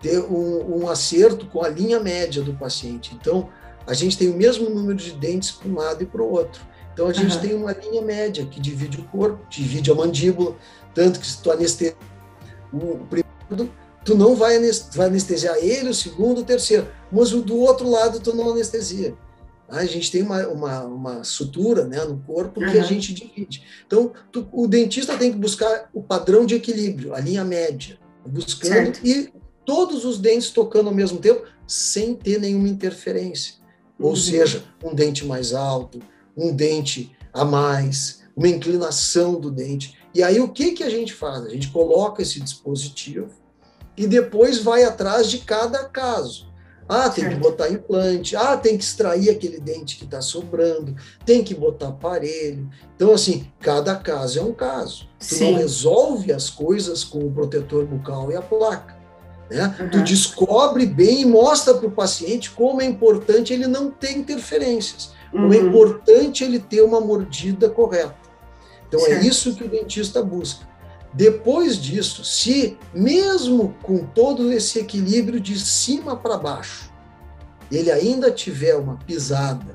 ter 0.00 0.20
um, 0.20 0.82
um 0.82 0.88
acerto 0.88 1.46
com 1.46 1.62
a 1.62 1.68
linha 1.68 2.00
média 2.00 2.42
do 2.42 2.54
paciente. 2.54 3.14
Então, 3.14 3.48
a 3.86 3.94
gente 3.94 4.16
tem 4.18 4.28
o 4.28 4.36
mesmo 4.36 4.68
número 4.70 4.96
de 4.96 5.12
dentes 5.12 5.50
para 5.50 5.68
um 5.68 5.74
lado 5.74 6.02
e 6.02 6.06
para 6.06 6.22
o 6.22 6.30
outro. 6.30 6.60
Então 6.92 7.08
a 7.08 7.12
gente 7.12 7.34
uhum. 7.34 7.42
tem 7.42 7.54
uma 7.54 7.72
linha 7.72 8.00
média 8.00 8.46
que 8.46 8.58
divide 8.58 8.98
o 8.98 9.04
corpo, 9.04 9.38
divide 9.50 9.90
a 9.90 9.94
mandíbula, 9.94 10.56
tanto 10.94 11.20
que 11.20 11.26
se 11.26 11.42
tu 11.42 11.50
anestesia 11.50 11.94
o 12.72 13.04
primeiro, 13.04 13.70
tu 14.06 14.14
não 14.14 14.36
vai, 14.36 14.56
anestesiar 14.56 15.56
ele, 15.56 15.90
o 15.90 15.94
segundo, 15.94 16.40
o 16.40 16.44
terceiro, 16.44 16.88
mas 17.10 17.32
o 17.32 17.42
do 17.42 17.58
outro 17.58 17.90
lado 17.90 18.20
tu 18.20 18.34
não 18.34 18.50
anestesia. 18.50 19.16
A 19.68 19.84
gente 19.84 20.12
tem 20.12 20.22
uma, 20.22 20.46
uma, 20.46 20.84
uma 20.84 21.24
sutura 21.24 21.84
né, 21.84 22.04
no 22.04 22.18
corpo 22.20 22.60
uhum. 22.60 22.70
que 22.70 22.78
a 22.78 22.84
gente 22.84 23.12
divide. 23.12 23.64
Então, 23.84 24.12
tu, 24.30 24.48
o 24.52 24.68
dentista 24.68 25.18
tem 25.18 25.32
que 25.32 25.36
buscar 25.36 25.90
o 25.92 26.00
padrão 26.00 26.46
de 26.46 26.54
equilíbrio, 26.54 27.12
a 27.12 27.20
linha 27.20 27.44
média, 27.44 27.98
buscando 28.24 28.94
certo. 28.94 29.04
e 29.04 29.32
todos 29.64 30.04
os 30.04 30.18
dentes 30.18 30.50
tocando 30.50 30.88
ao 30.88 30.94
mesmo 30.94 31.18
tempo, 31.18 31.42
sem 31.66 32.14
ter 32.14 32.38
nenhuma 32.38 32.68
interferência. 32.68 33.54
Ou 33.98 34.10
uhum. 34.10 34.16
seja, 34.16 34.62
um 34.84 34.94
dente 34.94 35.26
mais 35.26 35.52
alto, 35.52 35.98
um 36.36 36.54
dente 36.54 37.10
a 37.32 37.44
mais, 37.44 38.22
uma 38.36 38.46
inclinação 38.46 39.40
do 39.40 39.50
dente. 39.50 39.98
E 40.14 40.22
aí 40.22 40.38
o 40.38 40.48
que, 40.48 40.72
que 40.72 40.84
a 40.84 40.90
gente 40.90 41.12
faz? 41.12 41.44
A 41.44 41.48
gente 41.48 41.72
coloca 41.72 42.22
esse 42.22 42.38
dispositivo 42.38 43.45
e 43.96 44.06
depois 44.06 44.58
vai 44.58 44.84
atrás 44.84 45.30
de 45.30 45.38
cada 45.38 45.84
caso. 45.84 46.46
Ah, 46.88 47.10
tem 47.10 47.24
certo. 47.24 47.34
que 47.34 47.40
botar 47.40 47.68
implante. 47.68 48.36
Ah, 48.36 48.56
tem 48.56 48.78
que 48.78 48.84
extrair 48.84 49.28
aquele 49.28 49.58
dente 49.58 49.96
que 49.96 50.04
está 50.04 50.20
sobrando. 50.20 50.94
Tem 51.24 51.42
que 51.42 51.54
botar 51.54 51.88
aparelho. 51.88 52.68
Então, 52.94 53.12
assim, 53.12 53.50
cada 53.60 53.96
caso 53.96 54.38
é 54.38 54.42
um 54.42 54.52
caso. 54.52 55.08
Tu 55.18 55.34
Sim. 55.34 55.52
não 55.52 55.58
resolve 55.58 56.32
as 56.32 56.48
coisas 56.48 57.02
com 57.02 57.18
o 57.18 57.32
protetor 57.32 57.84
bucal 57.86 58.30
e 58.30 58.36
a 58.36 58.42
placa. 58.42 58.96
Né? 59.50 59.74
Uhum. 59.80 59.90
Tu 59.90 60.02
descobre 60.02 60.86
bem 60.86 61.22
e 61.22 61.26
mostra 61.26 61.74
para 61.74 61.86
o 61.86 61.90
paciente 61.90 62.50
como 62.50 62.80
é 62.80 62.84
importante 62.84 63.52
ele 63.52 63.66
não 63.66 63.90
ter 63.90 64.12
interferências, 64.12 65.12
como 65.30 65.52
é 65.54 65.58
uhum. 65.58 65.68
importante 65.68 66.42
ele 66.42 66.58
ter 66.58 66.82
uma 66.82 67.00
mordida 67.00 67.68
correta. 67.68 68.16
Então 68.88 69.00
é 69.00 69.04
certo. 69.04 69.24
é 69.24 69.28
isso 69.28 69.54
que 69.54 69.64
o 69.64 69.68
dentista 69.68 70.22
busca. 70.22 70.66
Depois 71.16 71.80
disso, 71.80 72.22
se 72.22 72.76
mesmo 72.92 73.74
com 73.82 74.04
todo 74.04 74.52
esse 74.52 74.78
equilíbrio 74.78 75.40
de 75.40 75.58
cima 75.58 76.14
para 76.14 76.36
baixo, 76.36 76.92
ele 77.72 77.90
ainda 77.90 78.30
tiver 78.30 78.76
uma 78.76 78.96
pisada 78.96 79.74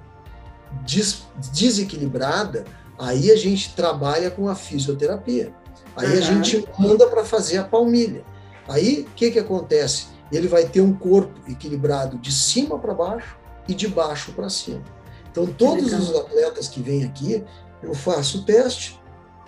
des 0.86 1.24
desequilibrada, 1.52 2.64
aí 2.98 3.32
a 3.32 3.36
gente 3.36 3.74
trabalha 3.74 4.30
com 4.30 4.48
a 4.48 4.54
fisioterapia. 4.54 5.52
Aí 5.96 6.12
uhum. 6.12 6.18
a 6.18 6.22
gente 6.22 6.66
manda 6.78 7.08
para 7.08 7.26
fazer 7.26 7.58
a 7.58 7.64
palmilha. 7.64 8.24
Aí, 8.68 9.08
o 9.10 9.16
que, 9.16 9.32
que 9.32 9.40
acontece? 9.40 10.10
Ele 10.32 10.48
vai 10.48 10.66
ter 10.66 10.82
um 10.82 10.94
corpo 10.94 11.34
equilibrado 11.50 12.20
de 12.20 12.32
cima 12.32 12.78
para 12.78 12.94
baixo 12.94 13.36
e 13.68 13.74
de 13.74 13.88
baixo 13.88 14.32
para 14.34 14.48
cima. 14.48 14.84
Então, 15.32 15.48
todos 15.48 15.92
os 15.92 16.16
atletas 16.16 16.68
que 16.68 16.82
vêm 16.82 17.04
aqui, 17.04 17.44
eu 17.82 17.96
faço 17.96 18.40
o 18.40 18.44
teste, 18.44 19.02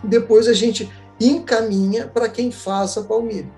depois 0.03 0.47
a 0.47 0.53
gente 0.53 0.91
encaminha 1.19 2.07
para 2.07 2.29
quem 2.29 2.51
faça 2.51 3.01
a 3.01 3.03
palmilha. 3.03 3.51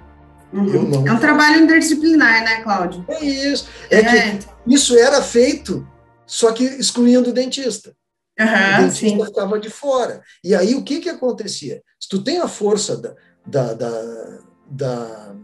Uhum. 0.54 1.06
é 1.06 1.12
um 1.12 1.20
trabalho 1.20 1.64
interdisciplinar, 1.64 2.44
né, 2.44 2.62
Cláudio? 2.62 3.04
É 3.10 3.26
isso. 3.26 3.68
É, 3.90 4.00
é, 4.00 4.38
que 4.38 4.48
isso 4.68 4.98
era 4.98 5.22
feito, 5.22 5.86
só 6.26 6.52
que 6.54 6.64
excluindo 6.64 7.30
o 7.30 7.34
dentista. 7.34 7.94
Uhum, 8.40 8.46
o 8.46 8.82
dentista 8.84 9.18
sim. 9.18 9.26
ficava 9.26 9.60
de 9.60 9.70
fora. 9.70 10.22
E 10.44 10.56
aí 10.56 10.76
o 10.76 10.84
que, 10.84 11.02
que 11.02 11.10
acontecia? 11.10 11.82
Se 12.00 12.08
tu 12.08 12.24
tem 12.24 12.40
a 12.40 12.48
força 12.48 12.96
da, 12.96 13.16
da, 13.46 13.74
da, 13.74 14.40
da, 14.70 15.36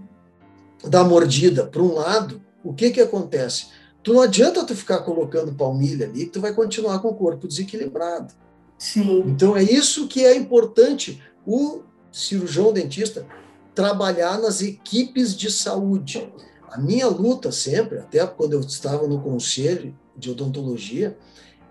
da 0.84 1.04
mordida 1.04 1.66
para 1.66 1.82
um 1.82 1.94
lado, 1.94 2.42
o 2.64 2.74
que, 2.74 2.92
que 2.92 3.02
acontece? 3.02 3.68
Tu 4.04 4.14
não 4.14 4.22
adianta 4.22 4.64
tu 4.64 4.76
ficar 4.76 5.00
colocando 5.00 5.54
palmilha 5.54 6.08
ali, 6.08 6.26
que 6.26 6.32
tu 6.32 6.42
vai 6.42 6.54
continuar 6.54 7.00
com 7.00 7.10
o 7.10 7.16
corpo 7.16 7.48
desequilibrado. 7.48 8.34
Sim. 8.78 9.24
Então 9.28 9.56
é 9.56 9.62
isso 9.62 10.08
que 10.08 10.26
é 10.26 10.36
importante 10.36 11.22
o 11.46 11.84
cirurgião 12.12 12.74
dentista 12.74 13.26
trabalhar 13.74 14.38
nas 14.40 14.62
equipes 14.62 15.36
de 15.36 15.52
saúde. 15.52 16.32
A 16.70 16.78
minha 16.78 17.08
luta 17.08 17.52
sempre, 17.52 18.00
até 18.00 18.26
quando 18.26 18.54
eu 18.54 18.60
estava 18.62 19.08
no 19.08 19.20
conselho 19.22 19.96
de 20.16 20.30
odontologia, 20.30 21.18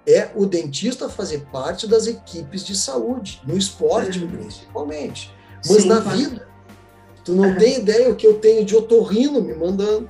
é 0.06 0.30
o 0.35 0.47
dentista 0.47 1.09
fazer 1.09 1.47
parte 1.52 1.87
das 1.87 2.06
equipes 2.06 2.64
de 2.64 2.76
saúde, 2.76 3.40
no 3.47 3.56
esporte 3.56 4.18
principalmente, 4.18 5.32
mas 5.66 5.82
Sim, 5.82 5.88
na 5.88 6.00
vida. 6.00 6.49
Tu 7.25 7.35
não 7.35 7.54
tem 7.56 7.78
ideia 7.78 8.11
o 8.11 8.16
que 8.16 8.26
eu 8.26 8.38
tenho 8.38 8.64
de 8.64 8.75
otorrino 8.75 9.42
me 9.42 9.54
mandando, 9.54 10.09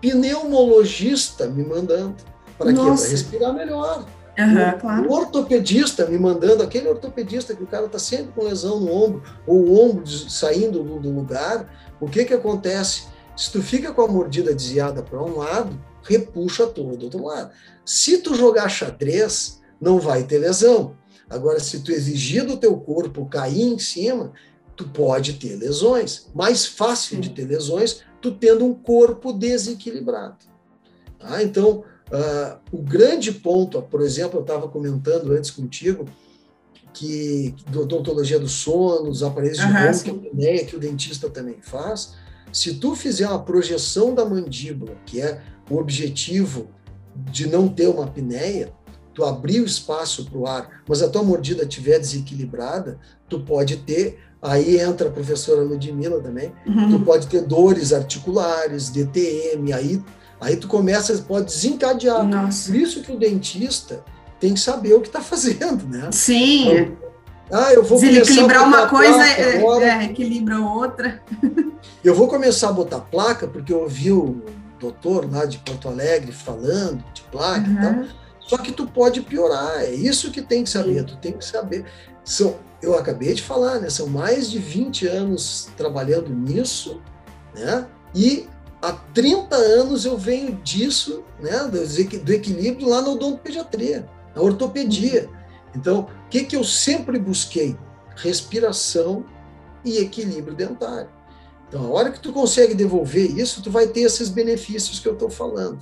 pneumologista 0.00 1.46
me 1.46 1.64
mandando, 1.64 2.16
para 2.58 2.72
quê? 2.72 2.80
Para 2.80 3.08
respirar 3.08 3.54
melhor. 3.54 4.06
Uhum, 4.38 4.78
claro. 4.78 5.08
O 5.08 5.12
ortopedista 5.12 6.06
me 6.06 6.16
mandando, 6.16 6.62
aquele 6.62 6.88
ortopedista 6.88 7.56
que 7.56 7.62
o 7.64 7.66
cara 7.66 7.86
está 7.86 7.98
sempre 7.98 8.32
com 8.32 8.44
lesão 8.44 8.78
no 8.78 8.92
ombro, 8.92 9.22
ou 9.46 9.56
o 9.56 9.80
ombro 9.80 10.06
saindo 10.06 10.82
do 10.82 11.10
lugar, 11.10 11.68
o 12.00 12.08
que 12.08 12.24
que 12.24 12.34
acontece? 12.34 13.08
Se 13.36 13.50
tu 13.50 13.60
fica 13.60 13.92
com 13.92 14.02
a 14.02 14.08
mordida 14.08 14.54
desviada 14.54 15.02
para 15.02 15.20
um 15.22 15.38
lado, 15.38 15.78
repuxa 16.02 16.66
todo 16.66 16.96
do 16.96 17.04
outro 17.04 17.24
lado. 17.24 17.50
Se 17.84 18.18
tu 18.18 18.34
jogar 18.34 18.68
xadrez, 18.68 19.60
não 19.80 19.98
vai 19.98 20.22
ter 20.22 20.38
lesão. 20.38 20.96
Agora, 21.28 21.58
se 21.60 21.80
tu 21.80 21.90
exigir 21.90 22.44
do 22.44 22.56
teu 22.56 22.76
corpo 22.76 23.26
cair 23.26 23.62
em 23.62 23.78
cima, 23.78 24.32
tu 24.76 24.88
pode 24.88 25.34
ter 25.34 25.56
lesões. 25.56 26.28
Mais 26.34 26.64
fácil 26.64 27.20
de 27.20 27.30
ter 27.30 27.44
lesões, 27.44 28.02
tu 28.20 28.32
tendo 28.32 28.64
um 28.64 28.74
corpo 28.74 29.32
desequilibrado. 29.32 30.36
Tá? 31.18 31.42
Então, 31.42 31.84
uh, 32.10 32.58
o 32.72 32.82
grande 32.82 33.32
ponto, 33.32 33.80
por 33.82 34.00
exemplo, 34.00 34.38
eu 34.38 34.42
estava 34.42 34.68
comentando 34.68 35.32
antes 35.32 35.50
contigo, 35.50 36.06
que 36.92 37.54
do 37.68 37.82
odontologia 37.82 38.38
do 38.38 38.48
sono, 38.48 39.08
os 39.08 39.22
aparelhos 39.22 39.58
de 39.58 39.64
uhum, 39.64 40.20
que, 40.36 40.46
é 40.46 40.64
que 40.64 40.76
o 40.76 40.80
dentista 40.80 41.30
também 41.30 41.58
faz, 41.60 42.14
se 42.52 42.74
tu 42.74 42.94
fizer 42.94 43.28
uma 43.28 43.42
projeção 43.42 44.14
da 44.14 44.24
mandíbula, 44.24 44.96
que 45.04 45.20
é 45.20 45.40
o 45.70 45.76
objetivo 45.76 46.68
de 47.30 47.46
não 47.46 47.68
ter 47.68 47.88
uma 47.88 48.04
apneia, 48.04 48.72
tu 49.14 49.24
abrir 49.24 49.60
o 49.60 49.64
espaço 49.64 50.24
para 50.24 50.38
o 50.38 50.46
ar, 50.46 50.82
mas 50.88 51.02
a 51.02 51.08
tua 51.08 51.22
mordida 51.22 51.64
estiver 51.64 51.98
desequilibrada, 51.98 52.98
tu 53.28 53.40
pode 53.40 53.78
ter, 53.78 54.18
aí 54.40 54.78
entra 54.78 55.08
a 55.08 55.12
professora 55.12 55.62
Ludmilla 55.62 56.20
também, 56.20 56.52
uhum. 56.66 56.90
tu 56.90 57.04
pode 57.04 57.26
ter 57.26 57.42
dores 57.42 57.92
articulares, 57.92 58.90
DTM, 58.90 59.72
aí, 59.72 60.02
aí 60.40 60.56
tu 60.56 60.68
começa, 60.68 61.16
pode 61.26 61.46
desencadear. 61.46 62.26
Nossa. 62.26 62.70
Por 62.70 62.80
isso 62.80 63.02
que 63.02 63.12
o 63.12 63.18
dentista 63.18 64.04
tem 64.40 64.54
que 64.54 64.60
saber 64.60 64.94
o 64.94 65.00
que 65.00 65.08
está 65.08 65.20
fazendo, 65.20 65.86
né? 65.86 66.10
Sim. 66.12 66.70
Então, 66.70 67.08
ah, 67.50 67.72
eu 67.72 67.82
vou 67.82 67.98
Desequilibrar 67.98 68.66
uma 68.66 68.86
coisa, 68.88 69.26
é, 69.26 69.56
é, 69.56 70.04
equilibra 70.04 70.60
outra. 70.60 71.22
Eu 72.04 72.14
vou 72.14 72.28
começar 72.28 72.68
a 72.68 72.72
botar 72.72 73.00
placa, 73.00 73.48
porque 73.48 73.72
eu 73.72 73.80
ouvi 73.80 74.12
o 74.12 74.40
doutor 74.78 75.30
lá 75.30 75.44
de 75.44 75.58
Porto 75.58 75.88
Alegre 75.88 76.30
falando 76.30 77.02
de 77.12 77.22
placa 77.22 77.68
uhum. 77.68 77.72
e 77.72 77.80
tal. 77.80 78.04
Só 78.40 78.56
que 78.58 78.72
tu 78.72 78.86
pode 78.86 79.20
piorar, 79.20 79.80
é 79.80 79.90
isso 79.90 80.30
que 80.30 80.40
tem 80.40 80.64
que 80.64 80.70
saber, 80.70 81.00
Sim. 81.00 81.06
tu 81.06 81.16
tem 81.16 81.32
que 81.32 81.44
saber. 81.44 81.84
São, 82.24 82.56
eu 82.80 82.96
acabei 82.96 83.34
de 83.34 83.42
falar, 83.42 83.80
né? 83.80 83.90
São 83.90 84.06
mais 84.06 84.50
de 84.50 84.58
20 84.58 85.06
anos 85.06 85.68
trabalhando 85.76 86.30
nisso, 86.30 87.00
né? 87.54 87.86
E 88.14 88.46
há 88.82 88.92
30 88.92 89.56
anos 89.56 90.04
eu 90.04 90.16
venho 90.16 90.52
disso, 90.62 91.24
né? 91.40 91.64
Do, 91.64 92.32
equilíbrio 92.32 92.88
lá 92.88 93.02
na 93.02 93.10
odontopediatria, 93.10 94.08
na 94.34 94.42
ortopedia. 94.42 95.28
Então, 95.74 96.00
o 96.00 96.28
que, 96.28 96.44
que 96.44 96.56
eu 96.56 96.64
sempre 96.64 97.18
busquei? 97.18 97.76
Respiração 98.16 99.24
e 99.84 99.98
equilíbrio 99.98 100.56
dentário. 100.56 101.10
Então, 101.68 101.84
a 101.84 101.90
hora 101.90 102.10
que 102.10 102.20
tu 102.20 102.32
consegue 102.32 102.74
devolver 102.74 103.38
isso, 103.38 103.62
tu 103.62 103.70
vai 103.70 103.86
ter 103.86 104.00
esses 104.00 104.28
benefícios 104.28 104.98
que 104.98 105.06
eu 105.06 105.12
estou 105.12 105.28
falando. 105.28 105.78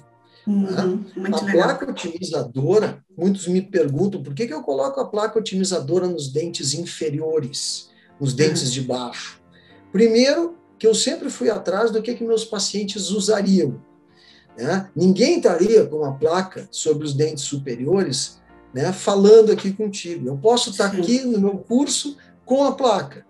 Uhum, 0.47 0.67
tá? 0.67 0.83
A 0.83 1.21
legal. 1.21 1.45
placa 1.53 1.91
otimizadora, 1.91 3.05
muitos 3.17 3.49
me 3.49 3.63
perguntam 3.63 4.23
por 4.23 4.35
que, 4.35 4.47
que 4.47 4.55
eu 4.55 4.63
coloco 4.63 5.01
a 5.01 5.07
placa 5.07 5.39
otimizadora 5.39 6.07
nos 6.07 6.29
dentes 6.29 6.75
inferiores, 6.75 7.91
nos 8.21 8.33
dentes 8.33 8.65
uhum. 8.65 8.71
de 8.71 8.81
baixo. 8.83 9.41
Primeiro, 9.93 10.57
que 10.79 10.87
eu 10.87 10.95
sempre 10.95 11.31
fui 11.31 11.51
atrás 11.51 11.91
do 11.91 12.03
que, 12.03 12.15
que 12.15 12.25
meus 12.25 12.45
pacientes 12.45 13.11
usariam. 13.11 13.81
Né? 14.57 14.89
Ninguém 14.95 15.37
estaria 15.37 15.87
com 15.87 15.97
uma 15.97 16.15
placa 16.15 16.69
sobre 16.71 17.05
os 17.05 17.15
dentes 17.15 17.45
superiores 17.45 18.41
né, 18.73 18.93
falando 18.93 19.53
aqui 19.53 19.73
contigo. 19.73 20.29
Eu 20.29 20.37
posso 20.37 20.71
estar 20.71 20.87
aqui 20.87 21.21
no 21.21 21.41
meu 21.41 21.59
curso 21.59 22.17
com 22.45 22.65
a 22.65 22.73
placa. 22.73 23.25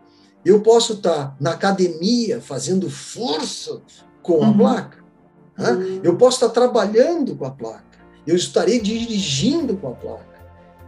Eu 0.44 0.61
posso 0.61 0.94
estar 0.94 1.37
na 1.40 1.52
academia 1.52 2.40
fazendo 2.40 2.88
força 2.90 3.80
com 4.22 4.42
a 4.42 4.48
uhum. 4.48 4.59
placa. 4.59 4.98
Né? 5.56 5.70
Uhum. 5.70 6.00
Eu 6.02 6.16
posso 6.16 6.37
estar 6.37 6.48
trabalhando 6.50 7.35
com 7.37 7.44
a 7.44 7.50
placa. 7.50 7.85
Eu 8.26 8.37
estarei 8.37 8.80
dirigindo 8.80 9.76
com 9.76 9.88
a 9.88 9.94
placa. 9.94 10.36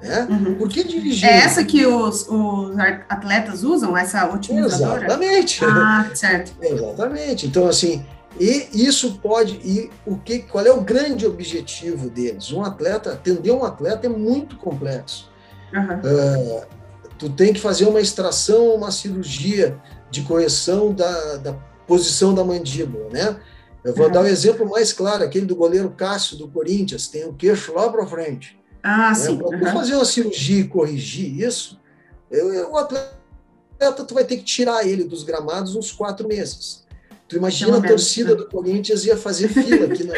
Né? 0.03 0.27
Uhum. 0.31 0.55
Por 0.55 0.69
que 0.69 0.85
dirigir? 0.85 1.29
É 1.29 1.39
essa 1.39 1.65
que 1.65 1.85
os, 1.85 2.29
os, 2.29 2.79
atletas 3.09 3.65
usam, 3.65 3.97
essa 3.97 4.33
otimizadora? 4.33 5.07
Exatamente. 5.07 5.65
Ah, 5.65 6.11
certo. 6.15 6.53
Exatamente. 6.63 7.47
Então, 7.47 7.67
assim, 7.67 8.05
e 8.39 8.69
isso 8.73 9.19
pode. 9.21 9.55
E 9.65 9.91
o 10.07 10.17
que, 10.17 10.41
qual 10.41 10.65
é 10.65 10.71
o 10.71 10.81
grande 10.81 11.27
objetivo 11.27 12.09
deles? 12.09 12.53
Um 12.53 12.63
atleta, 12.63 13.13
atender 13.13 13.51
um 13.51 13.65
atleta 13.65 14.07
é 14.07 14.11
muito 14.11 14.57
complexo. 14.57 15.29
Uhum. 15.73 16.63
Uh, 16.63 16.67
tu 17.19 17.29
tem 17.29 17.53
que 17.53 17.61
fazer 17.61 17.87
uma 17.87 18.01
extração, 18.01 18.75
uma 18.75 18.93
cirurgia 18.93 19.77
de 20.11 20.23
correção 20.23 20.93
da, 20.93 21.37
da 21.37 21.53
posição 21.87 22.33
da 22.33 22.45
mandíbula, 22.45 23.09
né? 23.11 23.37
Eu 23.83 23.95
vou 23.95 24.07
uhum. 24.07 24.13
dar 24.13 24.21
o 24.21 24.25
um 24.25 24.27
exemplo 24.27 24.69
mais 24.69 24.93
claro, 24.93 25.25
aquele 25.25 25.47
do 25.47 25.57
goleiro 25.57 25.91
Cássio 25.91 26.37
do 26.37 26.49
Corinthians, 26.49 27.09
tem 27.09 27.25
o 27.25 27.33
queixo 27.33 27.75
lá 27.75 27.91
para 27.91 28.07
frente. 28.07 28.58
Ah, 28.89 29.09
né? 29.11 29.15
sim. 29.15 29.37
Para 29.37 29.59
uhum. 29.59 29.73
fazer 29.73 29.95
uma 29.95 30.05
cirurgia 30.05 30.61
e 30.61 30.69
corrigir 30.69 31.41
isso, 31.41 31.79
eu, 32.31 32.53
eu, 32.55 32.71
o 32.73 32.77
atleta 32.79 33.13
tu 34.07 34.15
vai 34.15 34.25
ter 34.25 34.39
que 34.39 34.45
tirar 34.45 34.87
ele 34.87 35.05
dos 35.05 35.23
gramados 35.23 35.77
uns 35.77 35.93
quatro 35.93 36.27
meses. 36.27 36.87
Tu 37.29 37.37
imagina 37.37 37.77
a 37.77 37.83
torcida 37.83 38.35
do 38.35 38.49
Corinthians 38.49 39.05
ia 39.05 39.17
fazer 39.17 39.49
fila 39.49 39.85
aqui 39.85 40.03
na, 40.05 40.15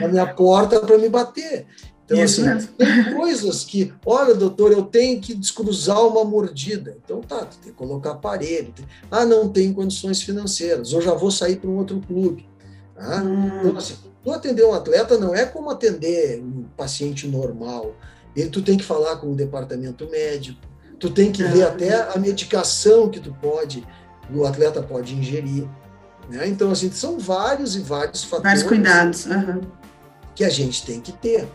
na 0.00 0.08
minha 0.08 0.26
porta 0.26 0.80
para 0.80 0.96
me 0.96 1.08
bater. 1.10 1.66
Então, 2.06 2.24
Isso 2.24 2.48
assim, 2.48 2.66
tem 2.78 3.14
coisas 3.14 3.62
que, 3.62 3.92
olha, 4.04 4.34
doutor, 4.34 4.72
eu 4.72 4.82
tenho 4.82 5.20
que 5.20 5.34
descruzar 5.34 6.04
uma 6.04 6.24
mordida. 6.24 6.96
Então, 7.04 7.20
tá, 7.20 7.44
tu 7.44 7.58
tem 7.58 7.70
que 7.70 7.78
colocar 7.78 8.12
aparelho. 8.12 8.72
Tem... 8.72 8.84
Ah, 9.10 9.26
não 9.26 9.48
tem 9.48 9.72
condições 9.72 10.22
financeiras, 10.22 10.92
ou 10.92 11.00
já 11.00 11.14
vou 11.14 11.30
sair 11.30 11.56
para 11.56 11.70
um 11.70 11.76
outro 11.76 12.00
clube. 12.00 12.48
Tá? 12.96 13.22
Hum. 13.22 13.60
Então, 13.60 13.76
assim, 13.76 13.94
tu 14.22 14.32
atender 14.32 14.64
um 14.64 14.74
atleta 14.74 15.18
não 15.18 15.34
é 15.34 15.44
como 15.44 15.70
atender 15.70 16.40
um 16.40 16.64
paciente 16.76 17.26
normal. 17.26 17.94
Ele, 18.34 18.48
tu 18.48 18.62
tem 18.62 18.76
que 18.76 18.84
falar 18.84 19.16
com 19.16 19.32
o 19.32 19.34
departamento 19.34 20.08
médico, 20.08 20.60
tu 20.98 21.10
tem 21.10 21.32
que 21.32 21.42
ver 21.42 21.64
até 21.64 22.12
a 22.14 22.18
medicação 22.18 23.08
que 23.08 23.18
tu 23.18 23.34
pode, 23.40 23.86
o 24.32 24.44
atleta 24.44 24.82
pode 24.82 25.14
ingerir. 25.14 25.66
Né? 26.28 26.46
Então, 26.46 26.70
assim, 26.70 26.90
são 26.92 27.18
vários 27.18 27.74
e 27.74 27.80
vários 27.80 28.22
fatores. 28.22 28.62
Vários 28.62 28.62
cuidados. 28.62 29.26
Uhum. 29.26 29.62
Que 30.34 30.44
a 30.44 30.50
gente 30.50 30.86
tem 30.86 31.00
que 31.00 31.12
ter. 31.12 31.48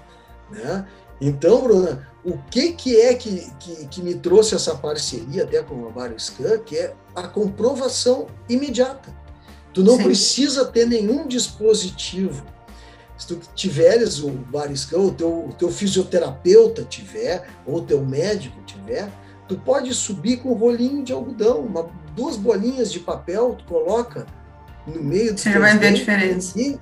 Né? 0.51 0.85
Então, 1.21 1.61
Bruna, 1.61 2.07
o 2.25 2.37
que, 2.49 2.73
que 2.73 2.99
é 2.99 3.13
que, 3.13 3.49
que, 3.59 3.87
que 3.87 4.01
me 4.01 4.15
trouxe 4.15 4.55
essa 4.55 4.75
parceria 4.75 5.43
até 5.43 5.61
com 5.63 5.87
a 5.87 5.91
BarioScan, 5.91 6.57
que 6.59 6.75
é 6.75 6.93
a 7.15 7.27
comprovação 7.27 8.27
imediata. 8.49 9.13
Tu 9.73 9.83
não 9.83 9.97
Sim. 9.97 10.03
precisa 10.03 10.65
ter 10.65 10.87
nenhum 10.87 11.27
dispositivo. 11.27 12.45
Se 13.17 13.27
tu 13.27 13.39
tiveres 13.53 14.19
o 14.19 14.29
BarioScan, 14.29 14.99
o 14.99 15.11
teu, 15.11 15.45
o 15.47 15.53
teu 15.53 15.69
fisioterapeuta 15.69 16.83
tiver, 16.83 17.47
ou 17.65 17.77
o 17.77 17.81
teu 17.81 18.05
médico 18.05 18.61
tiver, 18.65 19.09
tu 19.47 19.57
pode 19.57 19.93
subir 19.93 20.37
com 20.37 20.51
um 20.51 20.55
rolinho 20.55 21.03
de 21.03 21.13
algodão, 21.13 21.61
uma, 21.61 21.89
duas 22.15 22.35
bolinhas 22.35 22.91
de 22.91 22.99
papel, 22.99 23.55
tu 23.55 23.63
coloca 23.65 24.25
no 24.85 25.01
meio 25.01 25.33
do 25.33 25.39
Você 25.39 25.57
vai 25.57 25.77
ver 25.77 25.87
a 25.87 25.91
diferença. 25.91 26.59
E 26.59 26.79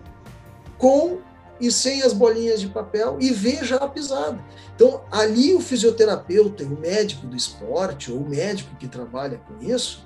com 0.78 1.19
e 1.60 1.72
sem 1.72 2.02
as 2.02 2.13
bolinhas 2.13 2.60
de 2.60 2.67
papel 2.67 3.17
e 3.22 3.32
veja 3.32 3.78
a 3.78 3.88
pisada. 3.88 4.43
Então, 4.76 5.04
ali 5.12 5.54
o 5.54 5.62
fisioterapeuta 5.62 6.63
e 6.63 6.65
o 6.65 6.78
médico 6.80 7.28
do 7.28 7.38
esporte, 7.38 8.12
ou 8.12 8.19
o 8.19 8.28
médico 8.28 8.76
que 8.76 8.88
trabalha 8.88 9.38
com 9.38 9.63
isso, 9.63 10.06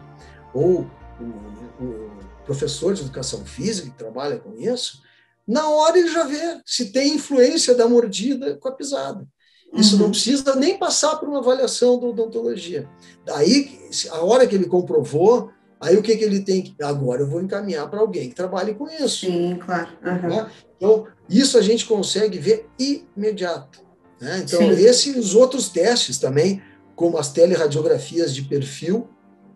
ou 0.53 0.85
o, 1.19 1.83
o 1.83 2.09
professor 2.45 2.93
de 2.93 3.01
educação 3.01 3.43
física 3.45 3.89
que 3.89 3.97
trabalha 3.97 4.37
com 4.37 4.53
isso, 4.55 5.01
na 5.47 5.69
hora 5.69 5.97
ele 5.97 6.09
já 6.09 6.23
vê 6.23 6.61
se 6.65 6.91
tem 6.91 7.15
influência 7.15 7.73
da 7.73 7.87
mordida 7.87 8.57
com 8.57 8.67
a 8.67 8.73
pisada. 8.73 9.25
Isso 9.73 9.95
uhum. 9.95 10.03
não 10.03 10.09
precisa 10.11 10.55
nem 10.55 10.77
passar 10.77 11.15
por 11.17 11.27
uma 11.27 11.39
avaliação 11.39 11.99
da 11.99 12.07
odontologia. 12.07 12.89
Daí, 13.25 13.79
a 14.11 14.21
hora 14.21 14.47
que 14.47 14.55
ele 14.55 14.65
comprovou, 14.65 15.51
aí 15.79 15.95
o 15.95 16.01
que, 16.01 16.15
que 16.15 16.23
ele 16.23 16.41
tem 16.41 16.61
que. 16.61 16.75
Agora 16.81 17.21
eu 17.21 17.27
vou 17.27 17.41
encaminhar 17.41 17.89
para 17.89 17.99
alguém 17.99 18.29
que 18.29 18.35
trabalhe 18.35 18.73
com 18.73 18.87
isso. 18.87 19.25
Sim, 19.25 19.57
claro. 19.63 19.89
Uhum. 20.03 20.29
Né? 20.29 20.51
Então, 20.77 21.07
isso 21.29 21.57
a 21.57 21.61
gente 21.61 21.85
consegue 21.85 22.37
ver 22.37 22.67
imediato. 22.79 23.81
Né? 24.21 24.43
Então, 24.45 24.59
Sim. 24.59 24.81
esses 24.83 25.15
os 25.15 25.35
outros 25.35 25.69
testes 25.69 26.17
também, 26.17 26.61
como 26.95 27.17
as 27.17 27.31
telerradiografias 27.31 28.33
de 28.33 28.43
perfil, 28.43 29.09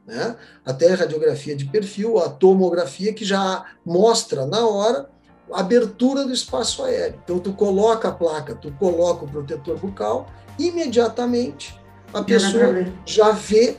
né? 0.05 0.35
a 0.65 0.73
teleradiografia 0.73 1.55
de 1.55 1.65
perfil, 1.65 2.19
a 2.19 2.29
tomografia, 2.29 3.13
que 3.13 3.23
já 3.23 3.65
mostra 3.85 4.45
na 4.45 4.67
hora 4.67 5.09
abertura 5.53 6.25
do 6.25 6.33
espaço 6.33 6.83
aéreo. 6.83 7.19
Então, 7.23 7.39
tu 7.39 7.53
coloca 7.53 8.09
a 8.09 8.11
placa, 8.11 8.55
tu 8.55 8.71
coloca 8.73 9.25
o 9.25 9.27
protetor 9.27 9.77
bucal, 9.77 10.27
imediatamente 10.57 11.79
a 12.13 12.23
pessoa 12.23 12.85
já 13.05 13.31
vê, 13.31 13.77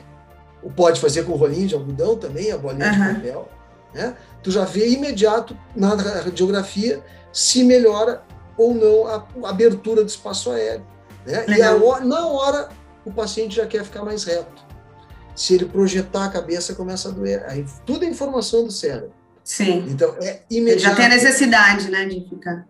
pode 0.75 0.99
fazer 0.99 1.23
com 1.23 1.33
rolinho 1.33 1.67
de 1.67 1.75
algodão 1.75 2.17
também, 2.17 2.51
a 2.51 2.57
bolinha 2.57 2.91
uhum. 2.91 3.07
de 3.07 3.13
papel, 3.15 3.49
né? 3.93 4.15
tu 4.41 4.51
já 4.51 4.65
vê 4.65 4.89
imediato 4.89 5.57
na 5.75 5.95
radiografia 5.95 7.03
se 7.31 7.63
melhora 7.63 8.23
ou 8.57 8.73
não 8.73 9.07
a, 9.07 9.49
abertura 9.49 10.03
do 10.03 10.07
espaço 10.07 10.51
aéreo. 10.51 10.85
Né? 11.25 11.45
E 11.47 11.61
a, 11.61 11.99
na 12.01 12.27
hora 12.27 12.69
o 13.05 13.11
paciente 13.11 13.55
já 13.55 13.65
quer 13.65 13.83
ficar 13.83 14.03
mais 14.03 14.23
reto. 14.23 14.63
Se 15.35 15.55
ele 15.55 15.65
projetar 15.65 16.25
a 16.25 16.29
cabeça, 16.29 16.75
começa 16.75 17.09
a 17.09 17.11
doer. 17.11 17.43
Aí 17.47 17.65
tudo 17.85 18.05
é 18.05 18.07
informação 18.07 18.63
do 18.63 18.71
cérebro. 18.71 19.11
Sim. 19.43 19.85
Então 19.89 20.15
é 20.21 20.41
imediato. 20.49 20.81
Já 20.81 20.95
tem 20.95 21.05
a 21.05 21.09
necessidade, 21.09 21.91
né, 21.91 22.05
de 22.05 22.27
ficar. 22.29 22.67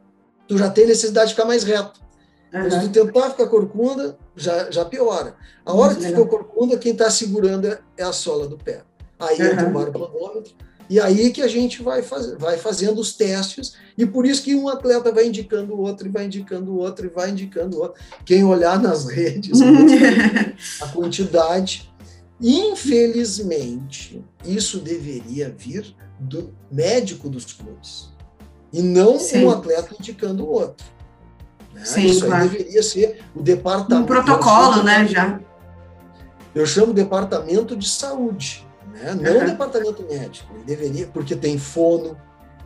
Tu 0.47 0.57
já 0.57 0.69
tem 0.69 0.87
necessidade 0.87 1.29
de 1.29 1.35
ficar 1.35 1.47
mais 1.47 1.63
reto. 1.63 2.01
Uhum. 2.53 2.69
Se 2.69 2.89
tu 2.89 2.89
tentar 2.89 3.31
ficar 3.31 3.47
corcunda, 3.47 4.17
já, 4.35 4.69
já 4.69 4.85
piora. 4.85 5.35
A 5.65 5.73
hora 5.73 5.95
que 5.95 6.01
legal. 6.01 6.23
ficou 6.23 6.39
corcunda, 6.39 6.77
quem 6.77 6.91
está 6.91 7.09
segurando 7.09 7.67
é, 7.67 7.79
é 7.97 8.03
a 8.03 8.11
sola 8.11 8.47
do 8.47 8.57
pé. 8.57 8.83
Aí 9.19 9.39
uhum. 9.39 9.45
entra 9.45 9.67
o 9.67 9.71
baroplanômetro, 9.71 10.53
e 10.89 10.99
aí 10.99 11.31
que 11.31 11.41
a 11.41 11.47
gente 11.47 11.81
vai, 11.81 12.03
faz, 12.03 12.33
vai 12.33 12.57
fazendo 12.57 12.99
os 12.99 13.15
testes, 13.15 13.73
e 13.97 14.05
por 14.05 14.25
isso 14.25 14.43
que 14.43 14.53
um 14.53 14.67
atleta 14.67 15.11
vai 15.11 15.27
indicando 15.27 15.73
o 15.73 15.79
outro, 15.79 16.07
e 16.07 16.09
vai 16.09 16.25
indicando 16.25 16.71
o 16.71 16.77
outro, 16.77 17.05
e 17.05 17.09
vai 17.09 17.29
indicando 17.29 17.77
o 17.77 17.81
outro. 17.81 18.01
Quem 18.25 18.43
olhar 18.43 18.79
nas 18.79 19.05
redes, 19.09 19.59
a 20.81 20.87
quantidade. 20.89 21.91
Infelizmente, 22.41 24.23
isso 24.45 24.79
deveria 24.79 25.49
vir 25.49 25.95
do 26.23 26.53
médico 26.71 27.29
dos 27.29 27.53
clubes, 27.53 28.09
e 28.71 28.81
não 28.81 29.19
Sim. 29.19 29.45
um 29.45 29.51
atleta 29.51 29.95
indicando 29.99 30.45
o 30.45 30.49
outro. 30.49 30.85
Né? 31.73 31.85
Sim, 31.85 32.05
isso 32.05 32.25
claro. 32.25 32.49
deveria 32.49 32.83
ser 32.83 33.23
o 33.35 33.41
departamento. 33.41 34.03
Um 34.03 34.05
protocolo, 34.05 34.83
né, 34.83 35.07
já. 35.07 35.39
Eu 36.53 36.65
chamo 36.65 36.93
departamento 36.93 37.75
de 37.75 37.89
saúde 37.89 38.65
né? 38.93 39.15
não 39.19 39.39
uhum. 39.39 39.45
departamento 39.45 40.03
médico. 40.03 40.53
Ele 40.53 40.63
deveria, 40.63 41.07
porque 41.07 41.35
tem 41.35 41.57
fono, 41.57 42.15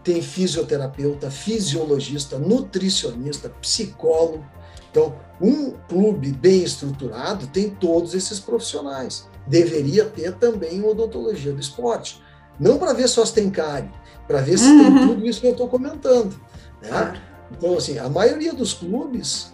tem 0.04 0.22
fisioterapeuta, 0.22 1.32
fisiologista, 1.32 2.38
nutricionista, 2.38 3.50
psicólogo. 3.62 4.46
Então, 4.92 5.16
um 5.40 5.72
clube 5.88 6.32
bem 6.32 6.64
estruturado 6.64 7.48
tem 7.48 7.70
todos 7.70 8.14
esses 8.14 8.40
profissionais. 8.40 9.28
Deveria 9.46 10.06
ter 10.06 10.34
também 10.34 10.80
uma 10.80 10.90
odontologia 10.90 11.54
do 11.54 11.60
esporte. 11.60 12.22
Não 12.60 12.78
para 12.78 12.94
ver 12.94 13.08
só 13.08 13.26
se 13.26 13.34
tem 13.34 13.50
cárie, 13.50 13.90
para 14.28 14.42
ver 14.42 14.58
se 14.58 14.66
uhum. 14.66 14.84
tem 14.84 15.08
tudo 15.08 15.26
isso 15.26 15.42
que 15.42 15.48
eu 15.48 15.52
estou 15.52 15.68
comentando. 15.68 16.40
Né? 16.82 17.22
Então, 17.52 17.78
assim, 17.78 17.98
a 17.98 18.10
maioria 18.10 18.54
dos 18.54 18.74
clubes 18.74 19.54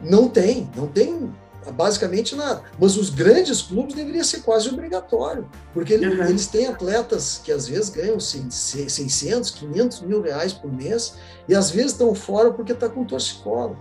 não 0.00 0.28
tem, 0.28 0.70
não 0.76 0.86
tem 0.86 1.32
basicamente 1.72 2.34
nada. 2.34 2.62
Mas 2.78 2.96
os 2.96 3.10
grandes 3.10 3.62
clubes 3.62 3.94
deveria 3.94 4.24
ser 4.24 4.40
quase 4.40 4.68
obrigatório, 4.68 5.48
porque 5.72 5.96
uhum. 5.96 6.24
eles 6.24 6.46
têm 6.46 6.66
atletas 6.66 7.40
que 7.42 7.50
às 7.50 7.68
vezes 7.68 7.90
ganham 7.90 8.20
600, 8.20 9.50
500 9.50 10.00
mil 10.02 10.22
reais 10.22 10.52
por 10.52 10.72
mês 10.72 11.14
e 11.48 11.54
às 11.54 11.70
vezes 11.70 11.92
estão 11.92 12.14
fora 12.14 12.52
porque 12.52 12.72
está 12.72 12.88
com 12.88 13.04
torcicolo. 13.04 13.76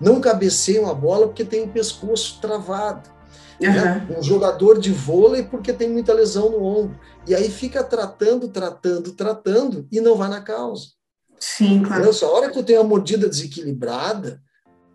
Não 0.00 0.20
cabeceiam 0.20 0.88
a 0.88 0.94
bola 0.94 1.26
porque 1.26 1.44
tem 1.44 1.64
o 1.64 1.68
pescoço 1.68 2.38
travado. 2.40 3.08
Uhum. 3.60 3.68
Né? 3.72 4.16
Um 4.18 4.22
jogador 4.22 4.78
de 4.78 4.90
vôlei 4.90 5.42
porque 5.42 5.72
tem 5.72 5.88
muita 5.88 6.12
lesão 6.12 6.50
no 6.50 6.62
ombro. 6.62 6.98
E 7.26 7.34
aí 7.34 7.50
fica 7.50 7.82
tratando, 7.82 8.48
tratando, 8.48 9.12
tratando 9.12 9.86
e 9.90 10.00
não 10.00 10.16
vai 10.16 10.28
na 10.28 10.40
causa. 10.40 10.88
Sim, 11.38 11.82
claro. 11.82 12.08
Então, 12.08 12.28
a 12.28 12.32
hora 12.32 12.48
que 12.48 12.54
tu 12.54 12.62
tem 12.62 12.76
uma 12.76 12.84
mordida 12.84 13.28
desequilibrada, 13.28 14.40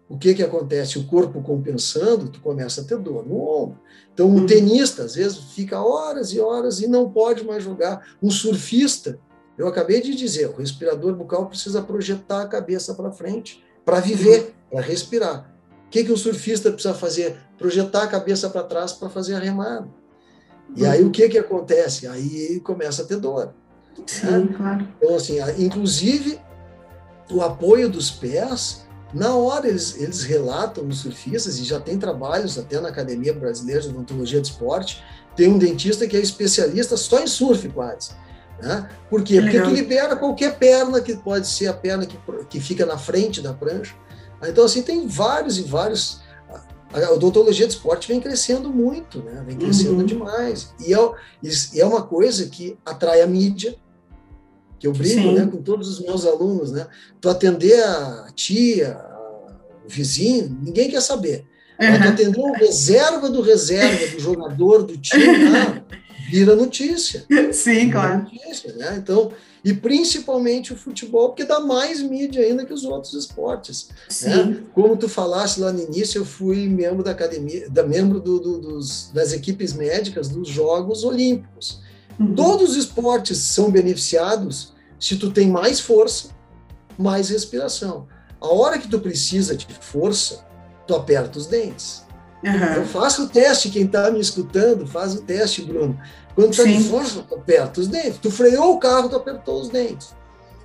o 0.10 0.17
que 0.17 0.34
que 0.34 0.41
acontece? 0.41 0.98
O 0.98 1.06
corpo 1.06 1.41
compensando, 1.41 2.30
tu 2.30 2.41
começa 2.41 2.82
a 2.82 2.84
ter 2.84 2.98
dor 2.98 3.26
no 3.28 3.38
ombro. 3.38 3.80
Então, 4.12 4.28
um 4.28 4.39
uhum. 4.39 4.45
tenista, 4.45 5.04
às 5.04 5.15
vezes, 5.15 5.38
fica 5.54 5.80
horas 5.80 6.34
e 6.34 6.39
horas 6.39 6.82
e 6.82 6.88
não 6.88 7.12
pode 7.12 7.45
mais 7.45 7.63
jogar. 7.63 8.15
Um 8.22 8.32
surfista, 8.32 9.19
eu 9.58 9.67
acabei 9.67 10.02
de 10.02 10.15
dizer, 10.15 10.48
o 10.50 10.56
respirador 10.56 11.13
bucal 11.15 11.48
precisa 11.48 11.82
projetar 11.82 12.41
a 12.41 12.48
cabeça 12.48 12.95
para 12.95 13.12
frente 13.12 13.63
para 13.86 14.00
viver, 14.00 14.39
uhum. 14.39 14.52
para 14.72 14.82
respirar. 14.82 15.54
O 15.89 15.91
que, 15.91 16.04
que 16.04 16.12
o 16.12 16.17
surfista 16.17 16.71
precisa 16.71 16.93
fazer? 16.93 17.36
Projetar 17.58 18.04
a 18.04 18.08
cabeça 18.08 18.47
para 18.47 18.62
trás 18.62 18.93
para 18.93 19.10
fazer 19.10 19.34
a 19.34 19.39
remada. 19.39 19.88
E 20.75 20.86
aí, 20.86 21.04
o 21.04 21.10
que 21.10 21.28
que 21.28 21.38
acontece? 21.39 22.06
Aí 22.06 22.60
começa 22.60 23.02
a 23.02 23.06
ter 23.06 23.17
dor. 23.17 23.56
Sim, 24.06 24.28
né? 24.28 24.54
claro. 24.56 24.88
Então, 24.97 25.15
assim, 25.15 25.38
inclusive, 25.58 26.39
o 27.32 27.41
apoio 27.41 27.89
dos 27.89 28.12
pés 28.12 28.88
na 29.13 29.34
hora 29.34 29.67
eles, 29.67 29.99
eles 29.99 30.23
relatam 30.23 30.88
os 30.88 30.99
surfistas, 30.99 31.58
e 31.58 31.63
já 31.63 31.80
tem 31.80 31.97
trabalhos 31.97 32.58
até 32.58 32.80
na 32.80 32.89
Academia 32.89 33.34
Brasileira 33.34 33.82
de 33.82 33.88
Odontologia 33.88 34.39
de 34.39 34.47
Esporte, 34.47 35.04
tem 35.36 35.49
um 35.49 35.58
dentista 35.58 36.08
que 36.08 36.15
é 36.15 36.19
especialista 36.19 36.95
só 36.95 37.19
em 37.19 37.28
surf 37.28 37.67
quase. 37.69 38.12
Né? 38.62 38.88
Por 39.10 39.23
quê? 39.23 39.41
Porque 39.41 39.62
tu 39.62 39.69
libera 39.71 40.15
qualquer 40.15 40.58
perna 40.60 41.02
que 41.02 41.15
pode 41.15 41.47
ser 41.47 41.67
a 41.67 41.73
perna 41.73 42.06
que, 42.06 42.19
que 42.49 42.60
fica 42.60 42.86
na 42.86 42.97
frente 42.97 43.41
da 43.41 43.54
prancha. 43.54 43.95
Então, 44.47 44.65
assim, 44.65 44.82
tem 44.82 45.08
vários 45.08 45.58
e 45.58 45.63
vários. 45.63 46.21
A 46.91 47.12
odontologia 47.12 47.67
de 47.67 47.73
esporte 47.73 48.08
vem 48.08 48.19
crescendo 48.19 48.69
muito, 48.69 49.21
né? 49.21 49.43
vem 49.45 49.56
crescendo 49.56 49.99
uhum. 49.99 50.06
demais. 50.06 50.73
E 50.80 50.93
é, 50.93 51.12
e 51.73 51.80
é 51.80 51.86
uma 51.86 52.02
coisa 52.02 52.47
que 52.47 52.78
atrai 52.84 53.21
a 53.21 53.28
mídia, 53.28 53.75
que 54.80 54.88
eu 54.88 54.93
brinco 54.93 55.32
né, 55.34 55.45
com 55.45 55.62
todos 55.62 55.88
os 55.88 55.99
meus 55.99 56.25
alunos, 56.25 56.71
né? 56.71 56.88
Tu 57.19 57.30
atender 57.30 57.84
a 57.84 58.30
tia, 58.34 58.97
o 59.86 59.89
vizinho, 59.89 60.58
ninguém 60.63 60.89
quer 60.89 61.02
saber. 61.02 61.45
Uhum. 61.80 62.02
tu 62.02 62.08
atender 62.08 62.39
o 62.39 62.54
reserva 62.54 63.30
do 63.30 63.41
reserva 63.41 64.08
do 64.08 64.19
jogador 64.19 64.84
do 64.84 64.97
time, 64.97 65.49
né, 65.49 65.84
vira 66.32 66.56
notícia. 66.56 67.25
Sim, 67.52 67.73
vira 67.73 67.91
claro. 67.91 68.23
Notícia, 68.23 68.73
né? 68.73 68.95
Então, 68.97 69.32
e 69.63 69.74
principalmente 69.74 70.72
o 70.72 70.78
futebol, 70.78 71.30
porque 71.30 71.43
dá 71.43 71.60
mais 71.60 72.02
mídia 72.02 72.43
ainda 72.43 72.65
que 72.65 72.74
os 72.74 72.84
outros 72.86 73.13
esportes. 73.13 73.89
Né? 74.22 74.63
Como 74.74 74.95
tu 74.95 75.10
falaste 75.10 75.60
lá 75.60 75.72
no 75.72 75.82
início, 75.82 76.19
eu 76.19 76.26
fui 76.26 76.67
membro 76.67 77.04
da 77.04 77.12
academia, 77.12 77.69
da 77.69 77.84
membro 77.84 78.19
do, 78.19 78.39
do, 78.39 78.58
dos, 78.60 79.12
das 79.13 79.34
equipes 79.34 79.74
médicas 79.74 80.30
dos 80.30 80.48
Jogos 80.48 81.04
Olímpicos. 81.04 81.82
Uhum. 82.19 82.36
Todos 82.36 82.72
os 82.72 82.78
esportes 82.78 83.38
são 83.38 83.69
beneficiados 83.69 84.74
se 85.00 85.17
tu 85.17 85.32
tem 85.32 85.50
mais 85.50 85.80
força, 85.80 86.30
mais 86.98 87.30
respiração. 87.30 88.08
A 88.39 88.48
hora 88.48 88.78
que 88.80 88.88
tu 88.88 89.00
precisa 89.00 89.56
de 89.56 89.67
força, 89.82 90.45
tu 90.88 90.95
aperta 90.95 91.38
os 91.38 91.48
dentes. 91.48 92.06
Uhum. 92.43 92.56
Então 92.56 92.86
faça 92.86 93.22
o 93.22 93.28
teste, 93.28 93.69
quem 93.69 93.86
está 93.86 94.10
me 94.10 94.19
escutando, 94.19 94.88
faz 94.88 95.13
o 95.15 95.22
teste, 95.22 95.62
Bruno. 95.62 96.00
Quando 96.39 96.56
tu 96.56 96.62
está 96.62 96.71
de 96.71 96.84
força, 96.86 97.25
tu 97.28 97.36
aperta 97.36 97.82
os 97.82 97.88
dentes. 97.89 98.17
Tu 98.17 98.32
freou 98.32 98.75
o 98.75 98.80
carro, 98.80 99.10
tu 99.10 99.17
apertou 99.17 99.60
os 99.60 99.67
dentes. 99.67 100.15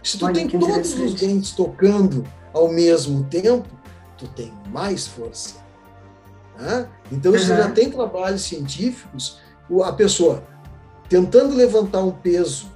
Se 0.05 0.17
tu 0.17 0.27
Olha, 0.27 0.35
tem 0.35 0.49
todos 0.49 0.95
os 1.01 1.15
dentes 1.15 1.51
tocando 1.51 2.25
ao 2.53 2.69
mesmo 2.69 3.25
tempo, 3.25 3.69
tu 4.17 4.29
tem 4.29 4.55
mais 4.71 5.09
força. 5.09 5.57
Né? 6.57 6.89
Então, 7.11 7.33
uhum. 7.33 7.39
já 7.39 7.69
tem 7.73 7.91
trabalhos 7.91 8.43
científicos, 8.43 9.41
a 9.83 9.93
pessoa 9.93 10.45
tentando 11.09 11.57
levantar 11.57 12.05
um 12.05 12.13
peso 12.13 12.71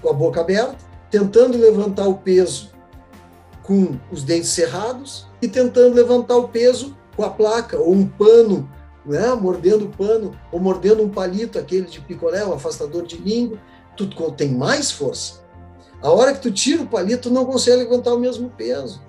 com 0.00 0.08
a 0.08 0.12
boca 0.12 0.42
aberta, 0.42 0.76
tentando 1.10 1.58
levantar 1.58 2.06
o 2.06 2.14
peso 2.18 2.70
com 3.64 3.98
os 4.12 4.22
dentes 4.22 4.50
cerrados 4.50 5.26
e 5.40 5.48
tentando 5.48 5.96
levantar 5.96 6.36
o 6.36 6.46
peso 6.46 6.96
com 7.16 7.24
a 7.24 7.30
placa 7.30 7.78
ou 7.78 7.92
um 7.92 8.06
pano, 8.06 8.70
né, 9.04 9.34
mordendo 9.34 9.86
o 9.86 9.88
pano 9.88 10.38
ou 10.50 10.60
mordendo 10.60 11.02
um 11.02 11.08
palito, 11.08 11.58
aquele 11.58 11.86
de 11.86 12.00
picolé, 12.00 12.44
o 12.44 12.54
afastador 12.54 13.04
de 13.04 13.16
língua, 13.16 13.58
tu 13.96 14.06
tem 14.32 14.48
mais 14.48 14.90
força. 14.90 15.42
A 16.00 16.10
hora 16.10 16.32
que 16.32 16.40
tu 16.40 16.50
tira 16.50 16.82
o 16.82 16.86
palito, 16.86 17.28
tu 17.28 17.30
não 17.30 17.44
consegue 17.44 17.84
levantar 17.84 18.12
o 18.14 18.18
mesmo 18.18 18.50
peso. 18.50 19.00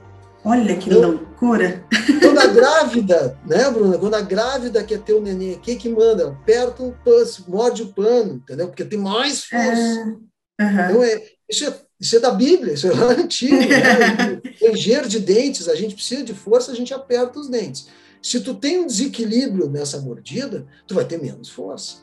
Olha 0.46 0.76
que 0.76 0.90
então, 0.90 1.12
loucura! 1.12 1.86
Quando 2.22 2.38
a 2.38 2.48
grávida, 2.48 3.40
né, 3.48 3.72
Bruna? 3.72 3.98
Quando 3.98 4.16
a 4.16 4.22
grávida 4.22 4.84
quer 4.84 5.00
ter 5.00 5.14
o 5.14 5.22
neném, 5.22 5.54
o 5.54 5.60
que 5.60 5.78
que 5.78 5.88
manda? 5.88 6.28
Aperta 6.28 6.84
o 6.84 6.92
pano, 7.04 7.26
morde 7.48 7.84
o 7.84 7.94
pano, 7.94 8.36
entendeu? 8.36 8.68
Porque 8.68 8.84
tem 8.84 9.00
mais 9.00 9.46
força. 9.46 10.18
É, 10.60 10.64
uhum. 10.64 10.90
Então, 10.90 11.04
é, 11.04 11.24
isso, 11.50 11.66
é, 11.66 11.74
isso 12.00 12.18
é 12.18 12.20
da 12.20 12.32
Bíblia, 12.32 12.74
isso 12.74 12.88
é 12.88 12.94
antigo. 12.94 13.56
Né? 13.56 14.42
Ranger 14.62 15.08
de 15.08 15.20
dentes, 15.20 15.70
a 15.70 15.76
gente 15.76 15.96
precisa 15.96 16.24
de 16.24 16.34
força, 16.34 16.74
a 16.74 16.76
gente 16.76 16.94
aperta 16.94 17.40
os 17.40 17.48
dentes. 17.48 17.88
Se 18.24 18.40
tu 18.40 18.56
tem 18.56 18.80
um 18.80 18.88
desequilíbrio 18.88 19.70
nessa 19.70 20.00
mordida, 20.00 20.66
tu 20.88 20.96
vai 20.96 21.04
ter 21.04 21.22
menos 21.22 21.50
força 21.50 21.98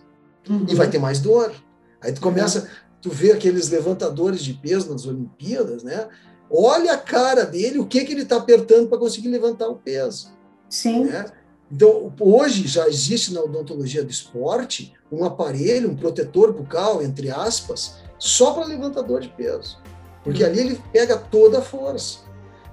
uhum. 0.47 0.67
e 0.69 0.75
vai 0.75 0.89
ter 0.89 0.99
mais 0.99 1.19
dor. 1.19 1.51
Aí 1.99 2.13
tu 2.13 2.21
começa, 2.21 2.69
tu 3.01 3.09
vê 3.09 3.33
aqueles 3.33 3.71
levantadores 3.71 4.45
de 4.45 4.53
peso 4.53 4.93
nas 4.93 5.07
Olimpíadas, 5.07 5.83
né? 5.83 6.09
Olha 6.51 6.93
a 6.93 6.99
cara 6.99 7.45
dele, 7.45 7.79
o 7.79 7.87
que 7.87 8.05
que 8.05 8.13
ele 8.13 8.23
está 8.23 8.37
apertando 8.37 8.89
para 8.89 8.99
conseguir 8.99 9.29
levantar 9.29 9.69
o 9.69 9.77
peso. 9.77 10.31
Sim. 10.69 11.07
Né? 11.07 11.25
Então, 11.73 12.13
hoje 12.21 12.67
já 12.67 12.87
existe 12.87 13.33
na 13.33 13.41
odontologia 13.41 14.05
do 14.05 14.11
esporte 14.11 14.93
um 15.11 15.25
aparelho, 15.25 15.91
um 15.91 15.97
protetor 15.97 16.53
bucal, 16.53 17.03
entre 17.03 17.31
aspas, 17.31 17.95
só 18.19 18.53
para 18.53 18.67
levantador 18.67 19.21
de 19.21 19.29
peso. 19.29 19.79
Porque 20.23 20.45
ali 20.45 20.61
ele 20.61 20.83
pega 20.93 21.17
toda 21.17 21.61
a 21.61 21.63
força. 21.63 22.30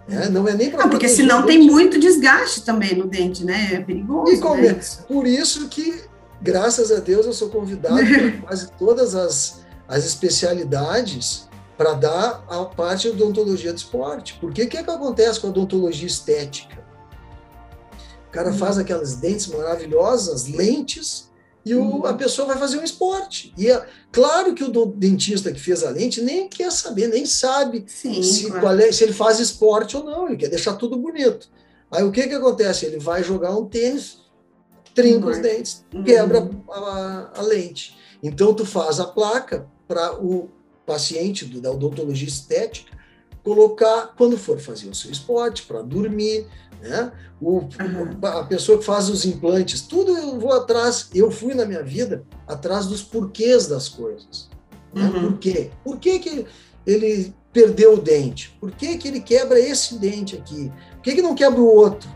Né? 0.08 0.30
Não 0.30 0.48
é 0.48 0.54
nem 0.54 0.72
para. 0.72 0.86
Ah, 0.86 0.88
porque 0.88 1.10
senão 1.10 1.46
tem 1.46 1.60
muito 1.60 2.00
desgaste 2.00 2.62
também 2.62 2.96
no 2.96 3.06
dente, 3.06 3.43
né? 3.43 3.74
É 3.74 3.80
perigoso. 3.82 4.32
E 4.32 4.39
como, 4.39 4.62
né? 4.62 4.80
Por 5.08 5.28
isso 5.28 5.67
que, 5.67 6.02
graças 6.41 6.91
a 6.91 7.00
Deus, 7.00 7.26
eu 7.26 7.34
sou 7.34 7.50
convidado 7.50 7.98
para 8.08 8.32
quase 8.41 8.72
todas 8.72 9.15
as, 9.15 9.62
as 9.88 10.06
especialidades 10.06 11.48
para 11.78 11.93
dar 11.93 12.43
a 12.50 12.65
parte 12.65 13.04
de 13.04 13.22
odontologia 13.22 13.74
do 13.74 13.78
esporte. 13.78 14.38
Porque 14.39 14.63
o 14.63 14.70
que, 14.70 14.78
é 14.78 14.84
que 14.84 14.89
acontece 14.89 15.39
com 15.39 15.48
a 15.48 15.50
odontologia 15.50 16.08
estética? 16.08 16.84
O 18.30 18.32
cara 18.32 18.50
hum. 18.50 18.58
faz 18.58 18.78
aquelas 18.78 19.15
dentes 19.15 19.48
maravilhosas, 19.48 20.48
lentes, 20.48 21.27
e 21.68 21.76
o, 21.76 21.82
uhum. 21.82 22.06
a 22.06 22.14
pessoa 22.14 22.48
vai 22.48 22.58
fazer 22.58 22.78
um 22.78 22.84
esporte. 22.84 23.54
E 23.58 23.70
é 23.70 23.86
claro 24.12 24.54
que 24.54 24.64
o 24.64 24.86
dentista 24.86 25.52
que 25.52 25.60
fez 25.60 25.84
a 25.84 25.90
lente 25.90 26.22
nem 26.22 26.48
quer 26.48 26.72
saber, 26.72 27.08
nem 27.08 27.26
sabe 27.26 27.84
Sim, 27.88 28.24
se, 28.24 28.50
claro. 28.50 28.80
é, 28.80 28.92
se 28.92 29.04
ele 29.04 29.14
faz 29.14 29.40
esporte 29.40 29.98
ou 29.98 30.04
não, 30.04 30.28
ele 30.28 30.38
quer 30.38 30.50
deixar 30.50 30.76
tudo 30.76 30.98
bonito. 30.98 31.50
Aí 31.92 32.04
o 32.04 32.12
que, 32.12 32.28
que 32.28 32.34
acontece? 32.34 32.86
Ele 32.86 33.00
vai 33.00 33.24
jogar 33.24 33.52
um 33.56 33.66
tênis, 33.66 34.20
trinca 34.94 35.26
uhum. 35.26 35.32
os 35.32 35.40
dentes, 35.40 35.86
quebra 36.06 36.42
uhum. 36.42 36.64
a, 36.72 37.32
a, 37.36 37.42
lente. 37.42 37.98
Então 38.24 38.54
tu 38.54 38.66
faz 38.66 39.00
a 39.00 39.06
placa 39.06 39.68
para 39.88 40.14
o 40.22 40.50
paciente 40.86 41.46
do, 41.46 41.60
da 41.60 41.72
odontologia 41.72 42.28
estética 42.28 42.98
colocar 43.48 44.14
quando 44.18 44.38
for 44.38 44.60
fazer 44.60 44.90
o 44.90 44.96
seu 44.96 45.10
esporte, 45.10 45.64
para 45.64 45.82
dormir, 45.82 46.46
né? 46.82 47.12
O. 47.42 47.68
A 48.24 48.44
pessoa 48.44 48.78
que 48.78 48.86
faz 48.86 49.10
os 49.10 49.26
implantes, 49.26 49.82
tudo 49.82 50.18
eu 50.18 50.40
vou 50.40 50.54
atrás, 50.54 51.10
eu 51.13 51.30
fui 51.30 51.54
na 51.54 51.66
minha 51.66 51.84
vida 51.84 52.24
atrás 52.48 52.86
dos 52.86 53.02
porquês 53.02 53.68
das 53.68 53.88
coisas. 53.88 54.50
Né? 54.94 55.04
Uhum. 55.04 55.32
Por 55.32 55.40
quê? 55.40 55.70
Por 55.84 55.98
que, 55.98 56.20
que 56.20 56.46
ele 56.86 57.34
perdeu 57.54 57.94
o 57.94 58.02
dente? 58.02 58.56
Por 58.60 58.72
que, 58.72 58.98
que 58.98 59.08
ele 59.08 59.20
quebra 59.20 59.60
esse 59.60 59.98
dente 59.98 60.36
aqui? 60.36 60.72
Por 60.94 61.02
que, 61.02 61.16
que 61.16 61.22
não 61.22 61.36
quebra 61.36 61.60
o 61.60 61.66
outro? 61.66 62.10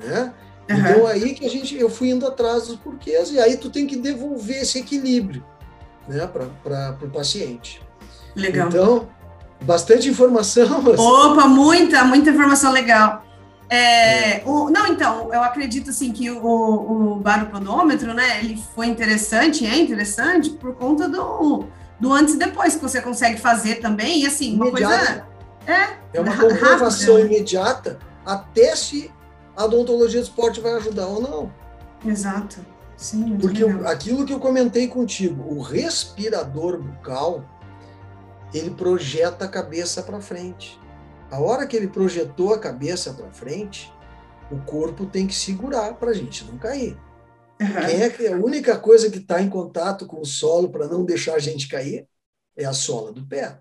Né? 0.00 0.32
Uhum. 0.68 0.76
Então 0.76 1.06
aí 1.06 1.34
que 1.34 1.46
a 1.46 1.50
gente, 1.50 1.78
eu 1.78 1.88
fui 1.88 2.10
indo 2.10 2.26
atrás 2.26 2.66
dos 2.66 2.76
porquês, 2.76 3.30
e 3.30 3.38
aí 3.38 3.56
tu 3.56 3.70
tem 3.70 3.86
que 3.86 3.96
devolver 3.96 4.62
esse 4.62 4.78
equilíbrio 4.78 5.44
né, 6.08 6.26
para 6.26 6.96
o 7.02 7.10
paciente. 7.10 7.80
Legal. 8.34 8.68
Então, 8.68 9.08
bastante 9.62 10.08
informação. 10.08 10.84
Opa, 10.86 11.46
muita, 11.46 12.04
muita 12.04 12.30
informação 12.30 12.72
legal. 12.72 13.25
É, 13.68 14.42
o, 14.44 14.70
não, 14.70 14.86
então, 14.86 15.32
eu 15.34 15.42
acredito 15.42 15.90
assim 15.90 16.12
que 16.12 16.30
o, 16.30 16.44
o 16.44 17.16
baropodômetro, 17.16 18.14
né, 18.14 18.38
ele 18.38 18.62
foi 18.74 18.86
interessante, 18.86 19.66
é 19.66 19.76
interessante 19.76 20.50
por 20.50 20.74
conta 20.76 21.08
do, 21.08 21.64
do 21.98 22.12
antes 22.12 22.34
e 22.34 22.38
depois 22.38 22.76
que 22.76 22.82
você 22.82 23.00
consegue 23.00 23.40
fazer 23.40 23.76
também, 23.76 24.22
e 24.22 24.26
assim, 24.26 24.54
uma 24.54 24.70
coisa... 24.70 25.26
É, 25.66 25.96
é 26.14 26.20
uma 26.20 26.36
comprovação 26.36 27.18
imediata, 27.18 27.98
até 28.24 28.76
se 28.76 29.10
a 29.56 29.64
odontologia 29.64 30.20
do 30.20 30.24
esporte 30.24 30.60
vai 30.60 30.74
ajudar 30.74 31.06
ou 31.06 31.20
não. 31.20 31.52
Exato. 32.04 32.60
Sim, 32.96 33.36
Porque 33.36 33.64
legal. 33.64 33.90
aquilo 33.90 34.24
que 34.24 34.32
eu 34.32 34.38
comentei 34.38 34.86
contigo, 34.88 35.54
o 35.54 35.60
respirador 35.60 36.80
bucal, 36.80 37.44
ele 38.54 38.70
projeta 38.70 39.44
a 39.44 39.48
cabeça 39.48 40.02
para 40.02 40.20
frente. 40.20 40.80
A 41.30 41.40
hora 41.40 41.66
que 41.66 41.76
ele 41.76 41.88
projetou 41.88 42.54
a 42.54 42.58
cabeça 42.58 43.12
para 43.12 43.30
frente, 43.30 43.92
o 44.50 44.58
corpo 44.58 45.06
tem 45.06 45.26
que 45.26 45.34
segurar 45.34 45.94
para 45.94 46.10
a 46.10 46.14
gente 46.14 46.44
não 46.44 46.56
cair. 46.58 46.96
Quem 47.58 48.02
é 48.02 48.10
que 48.10 48.26
a 48.26 48.36
única 48.36 48.78
coisa 48.78 49.10
que 49.10 49.18
está 49.18 49.40
em 49.40 49.48
contato 49.48 50.06
com 50.06 50.20
o 50.20 50.26
solo 50.26 50.68
para 50.68 50.86
não 50.86 51.04
deixar 51.04 51.34
a 51.34 51.38
gente 51.38 51.68
cair 51.68 52.06
é 52.56 52.64
a 52.64 52.72
sola 52.72 53.12
do 53.12 53.26
pé. 53.26 53.58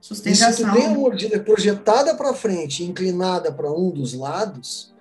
Sustentação. 0.00 0.50
E 0.50 0.52
se 0.52 0.64
tu 0.64 0.72
tem 0.72 0.86
a 0.86 0.90
mordida 0.90 1.38
projetada 1.38 2.14
para 2.16 2.34
frente, 2.34 2.82
inclinada 2.82 3.52
para 3.52 3.70
um 3.70 3.90
dos 3.90 4.14
lados, 4.14 4.92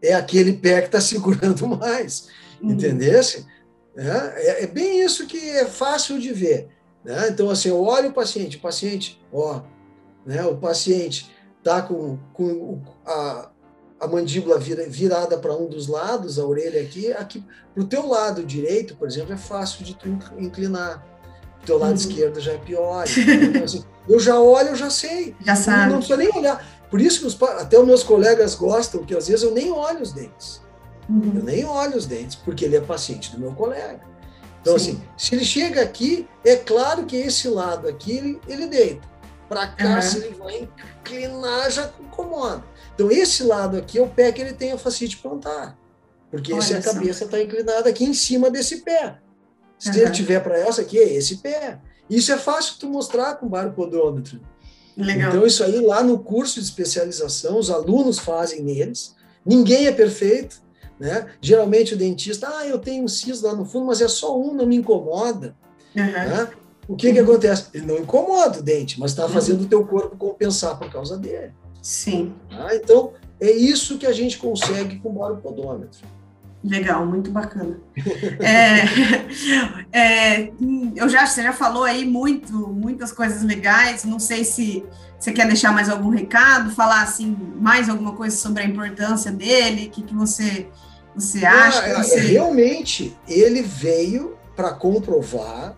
é 0.00 0.14
aquele 0.14 0.52
pé 0.52 0.80
que 0.80 0.86
está 0.86 1.00
segurando 1.02 1.66
mais, 1.66 2.28
uhum. 2.62 2.70
entendesse? 2.70 3.44
É, 3.96 4.06
é, 4.06 4.64
é, 4.64 4.66
bem 4.66 5.02
isso 5.02 5.26
que 5.26 5.38
é 5.50 5.66
fácil 5.66 6.18
de 6.20 6.32
ver. 6.32 6.68
Né? 7.04 7.28
Então, 7.28 7.50
assim, 7.50 7.68
eu 7.68 7.82
olho 7.82 8.10
o 8.10 8.14
paciente, 8.14 8.56
o 8.56 8.60
paciente, 8.60 9.20
ó, 9.32 9.62
né? 10.26 10.44
O 10.44 10.56
paciente 10.56 11.30
está 11.58 11.82
com, 11.82 12.18
com 12.32 12.80
a, 13.06 13.48
a 14.00 14.06
mandíbula 14.06 14.58
vira, 14.58 14.86
virada 14.88 15.38
para 15.38 15.54
um 15.54 15.66
dos 15.66 15.88
lados, 15.88 16.38
a 16.38 16.44
orelha 16.44 16.80
aqui, 16.80 17.12
aqui 17.12 17.44
para 17.72 17.82
o 17.82 17.86
teu 17.86 18.06
lado 18.06 18.44
direito, 18.44 18.94
por 18.96 19.08
exemplo, 19.08 19.32
é 19.32 19.36
fácil 19.36 19.84
de 19.84 19.94
tu 19.94 20.08
inclinar. 20.38 21.04
O 21.62 21.66
teu 21.66 21.78
lado 21.78 21.90
uhum. 21.90 21.96
esquerdo 21.96 22.40
já 22.40 22.52
é 22.52 22.58
pior. 22.58 23.04
Então, 23.08 23.64
assim, 23.64 23.84
eu 24.06 24.20
já 24.20 24.38
olho, 24.38 24.68
eu 24.68 24.76
já 24.76 24.90
sei. 24.90 25.34
Já 25.40 25.56
sabe. 25.56 25.90
Não 25.90 25.98
precisa 25.98 26.18
nem 26.18 26.30
olhar. 26.36 26.62
Por 26.90 27.00
isso 27.00 27.20
que 27.20 27.26
os, 27.26 27.42
até 27.42 27.78
os 27.78 27.86
meus 27.86 28.02
colegas 28.02 28.54
gostam, 28.54 29.02
que 29.02 29.16
às 29.16 29.26
vezes 29.28 29.42
eu 29.42 29.50
nem 29.50 29.72
olho 29.72 30.02
os 30.02 30.12
dentes. 30.12 30.60
Uhum. 31.08 31.32
Eu 31.36 31.42
nem 31.42 31.64
olho 31.64 31.96
os 31.96 32.04
dentes, 32.04 32.36
porque 32.36 32.66
ele 32.66 32.76
é 32.76 32.80
paciente 32.80 33.32
do 33.32 33.40
meu 33.40 33.52
colega. 33.54 34.00
Então, 34.60 34.78
Sim. 34.78 34.92
assim, 34.92 35.02
se 35.16 35.34
ele 35.34 35.44
chega 35.44 35.82
aqui, 35.82 36.28
é 36.44 36.56
claro 36.56 37.04
que 37.06 37.16
esse 37.16 37.48
lado 37.48 37.88
aqui, 37.88 38.12
ele, 38.12 38.40
ele 38.46 38.66
deita 38.66 39.13
para 39.54 39.68
cá, 39.68 39.94
uhum. 39.94 40.02
se 40.02 40.18
ele 40.18 40.34
vai 40.34 40.68
inclinar, 41.00 41.70
já 41.70 41.90
incomoda. 42.00 42.64
Então, 42.94 43.10
esse 43.10 43.44
lado 43.44 43.76
aqui 43.76 43.98
é 43.98 44.02
o 44.02 44.08
pé 44.08 44.32
que 44.32 44.40
ele 44.40 44.52
tem 44.52 44.72
a 44.72 44.78
facite 44.78 45.16
plantar. 45.18 45.78
Porque 46.30 46.52
Olha 46.52 46.62
se 46.62 46.74
a 46.74 46.82
cabeça 46.82 47.24
está 47.24 47.40
inclinada 47.40 47.88
aqui 47.88 48.04
em 48.04 48.12
cima 48.14 48.50
desse 48.50 48.78
pé. 48.78 49.18
Se 49.78 49.90
uhum. 49.90 49.96
ele 49.96 50.10
tiver 50.10 50.40
para 50.40 50.58
essa 50.58 50.82
aqui, 50.82 50.98
é 50.98 51.14
esse 51.14 51.36
pé. 51.36 51.78
Isso 52.10 52.32
é 52.32 52.36
fácil 52.36 52.74
tu 52.78 52.88
mostrar 52.88 53.34
com 53.36 53.46
o 53.46 53.48
baropodômetro. 53.48 54.40
Legal. 54.96 55.30
Então, 55.30 55.46
isso 55.46 55.62
aí 55.62 55.80
lá 55.80 56.02
no 56.02 56.18
curso 56.18 56.60
de 56.60 56.66
especialização, 56.66 57.58
os 57.58 57.70
alunos 57.70 58.18
fazem 58.18 58.62
neles. 58.62 59.14
Ninguém 59.46 59.86
é 59.86 59.92
perfeito. 59.92 60.62
Né? 60.98 61.26
Geralmente 61.40 61.94
o 61.94 61.96
dentista, 61.96 62.48
ah, 62.48 62.66
eu 62.66 62.78
tenho 62.78 63.04
um 63.04 63.08
siso 63.08 63.46
lá 63.46 63.54
no 63.54 63.64
fundo, 63.64 63.86
mas 63.86 64.00
é 64.00 64.08
só 64.08 64.38
um, 64.38 64.54
não 64.54 64.66
me 64.66 64.76
incomoda. 64.76 65.56
Uhum. 65.94 66.04
Né? 66.04 66.50
O 66.86 66.96
que, 66.96 67.12
que 67.12 67.18
acontece? 67.18 67.68
Ele 67.72 67.86
não 67.86 67.98
incomoda 67.98 68.58
o 68.58 68.62
dente, 68.62 69.00
mas 69.00 69.12
está 69.12 69.28
fazendo 69.28 69.62
o 69.62 69.66
teu 69.66 69.84
corpo 69.84 70.16
compensar 70.16 70.78
por 70.78 70.90
causa 70.90 71.16
dele. 71.16 71.52
Sim. 71.80 72.34
Ah, 72.50 72.74
então, 72.74 73.12
é 73.40 73.50
isso 73.50 73.98
que 73.98 74.06
a 74.06 74.12
gente 74.12 74.38
consegue 74.38 74.98
com 74.98 75.10
o 75.10 75.12
baropodômetro. 75.12 76.06
Legal, 76.62 77.04
muito 77.04 77.30
bacana. 77.30 77.78
é, 78.40 78.84
é, 79.92 80.52
eu 80.96 81.08
já, 81.10 81.26
você 81.26 81.42
já 81.42 81.52
falou 81.52 81.84
aí 81.84 82.06
muito, 82.06 82.68
muitas 82.68 83.12
coisas 83.12 83.42
legais. 83.42 84.04
Não 84.04 84.18
sei 84.18 84.44
se 84.44 84.82
você 85.18 85.30
quer 85.30 85.46
deixar 85.46 85.72
mais 85.72 85.90
algum 85.90 86.08
recado, 86.08 86.70
falar 86.70 87.02
assim 87.02 87.36
mais 87.56 87.88
alguma 87.90 88.12
coisa 88.12 88.34
sobre 88.34 88.62
a 88.62 88.66
importância 88.66 89.30
dele, 89.30 89.86
o 89.86 89.90
que, 89.90 90.02
que 90.02 90.14
você, 90.14 90.66
você 91.14 91.44
acha? 91.44 91.80
Ah, 91.80 92.02
você... 92.02 92.18
Realmente, 92.20 93.14
ele 93.28 93.60
veio 93.60 94.36
para 94.56 94.72
comprovar 94.72 95.76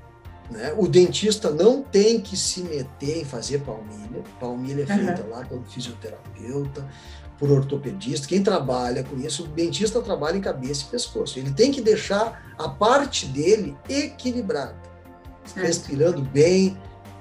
né? 0.51 0.73
O 0.77 0.87
dentista 0.87 1.51
não 1.51 1.83
tem 1.83 2.21
que 2.21 2.37
se 2.37 2.63
meter 2.63 3.23
em 3.23 3.25
fazer 3.25 3.61
palmilha. 3.61 4.23
Palmilha 4.39 4.83
é 4.83 4.87
feita 4.87 5.23
uhum. 5.23 5.31
lá 5.31 5.45
pelo 5.45 5.65
fisioterapeuta, 5.65 6.87
por 7.39 7.51
ortopedista. 7.51 8.27
Quem 8.27 8.43
trabalha 8.43 9.03
com 9.03 9.17
isso, 9.17 9.45
o 9.45 9.49
dentista 9.49 10.01
trabalha 10.01 10.37
em 10.37 10.41
cabeça 10.41 10.85
e 10.85 10.91
pescoço. 10.91 11.39
Ele 11.39 11.51
tem 11.51 11.73
que 11.73 11.81
deixar 11.81 12.55
a 12.59 12.69
parte 12.69 13.27
dele 13.27 13.77
equilibrada, 13.89 14.77
respirando 15.55 16.23
bem, 16.23 16.79